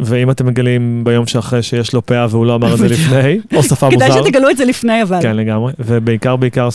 [0.00, 3.62] ואם אתם מגלים ביום שאחרי שיש לו פאה והוא לא אמר את זה לפני, או
[3.62, 4.24] שפה כדאי מוזר.
[4.24, 5.22] שתגלו את זה לפני, אבל.
[5.22, 5.72] כן, לגמרי.
[5.78, 6.68] ובעיקר, בעיקר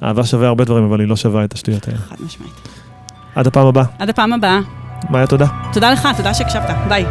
[0.00, 1.98] שאהבה שווה הרבה דברים, אבל היא לא שווה את השטויות האלה.
[1.98, 2.68] חד משמעית.
[3.34, 3.84] עד הפעם הבאה.
[3.98, 4.58] עד הפעם הבאה.
[5.10, 5.46] מאיה, תודה.
[5.72, 6.70] תודה לך, תודה שהקשבת.
[6.88, 7.04] ביי.